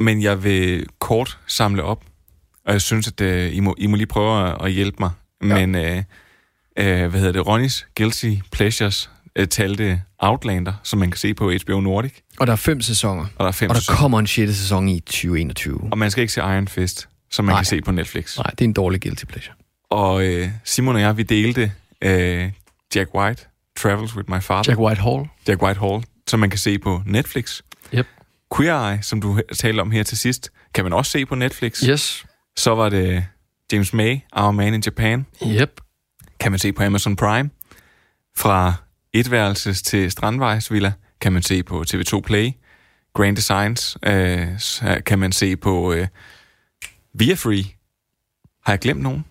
[0.00, 2.04] men jeg vil kort samle op,
[2.66, 5.10] og jeg synes, at øh, I, må, I må lige prøve at, at hjælpe mig.
[5.42, 5.66] Ja.
[5.66, 6.02] Men, øh,
[6.78, 11.52] øh, hvad hedder det, Ronnys Guilty Pleasures øh, talte Outlander, som man kan se på
[11.64, 13.22] HBO Nordic, Og der er fem sæsoner.
[13.22, 13.96] og der er fem Og der sæsoner.
[13.98, 15.88] kommer en sjette sæson i 2021.
[15.92, 17.60] Og man skal ikke se Iron Fist, som man Nej.
[17.60, 18.36] kan se på Netflix.
[18.38, 19.54] Nej, det er en dårlig guilty pleasure.
[19.90, 21.72] Og øh, Simon og jeg, vi delte
[22.02, 22.50] øh,
[22.94, 23.46] Jack White,
[23.78, 24.62] Travels with my father.
[24.68, 25.26] Jack Whitehall.
[25.48, 27.60] Jack Whitehall, som man kan se på Netflix.
[27.94, 28.06] Yep.
[28.56, 31.80] Queer Eye, som du talte om her til sidst, kan man også se på Netflix.
[31.80, 32.24] Yes.
[32.56, 33.24] Så var det
[33.72, 35.80] James May, Our Man in Japan, Yep.
[36.44, 37.50] Kan man se på Amazon Prime.
[38.36, 38.74] Fra
[39.12, 42.50] etværelses til Strandvejsvilla kan man se på TV2 Play.
[43.14, 44.48] Grand Designs øh,
[45.06, 46.06] kan man se på øh,
[47.14, 47.64] Via Free.
[48.66, 49.24] Har jeg glemt nogen?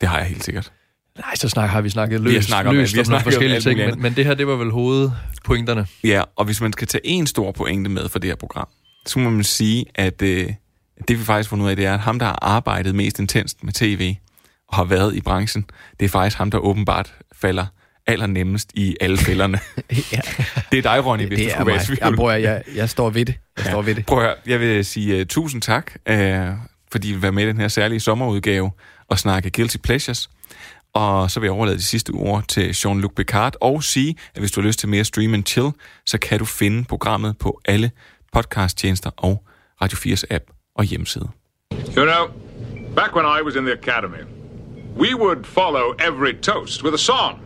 [0.00, 0.72] Det har jeg helt sikkert.
[1.18, 3.26] Nej, så snak, har vi snakket Vi har snakket om- løst vi har om snakket
[3.26, 5.86] om forskellige alt ting, men, men det her, det var vel hovedpointerne.
[6.04, 8.68] Ja, og hvis man skal tage en stor pointe med for det her program,
[9.06, 10.52] så må man sige, at øh,
[11.08, 13.64] det vi faktisk fundet ud af, det er, at ham, der har arbejdet mest intenst
[13.64, 14.14] med tv
[14.72, 15.64] har været i branchen,
[16.00, 17.66] det er faktisk ham, der åbenbart falder
[18.06, 19.58] allernemmest i alle fælderne.
[20.12, 20.20] ja.
[20.72, 21.86] Det er dig, Ronny, hvis du det er skulle være i mig.
[21.86, 21.98] tvivl.
[22.00, 23.34] Jeg, bror, jeg, jeg står ved det.
[23.56, 24.06] Jeg står ved det.
[24.06, 26.16] Prøv at høre, jeg vil sige uh, tusind tak, uh,
[26.92, 28.70] fordi I vil være med i den her særlige sommerudgave
[29.08, 30.30] og snakke Guilty Pleasures.
[30.94, 34.50] Og så vil jeg overlade de sidste ord til Jean-Luc Picard og sige, at hvis
[34.52, 35.70] du har lyst til mere Stream and Chill,
[36.06, 37.90] så kan du finde programmet på alle
[38.32, 39.44] podcasttjenester og
[39.82, 40.44] Radio 4's app
[40.76, 41.28] og hjemmeside.
[41.72, 42.26] You know,
[42.96, 44.22] back when I was in the academy,
[44.94, 47.44] we would follow every toast with a song.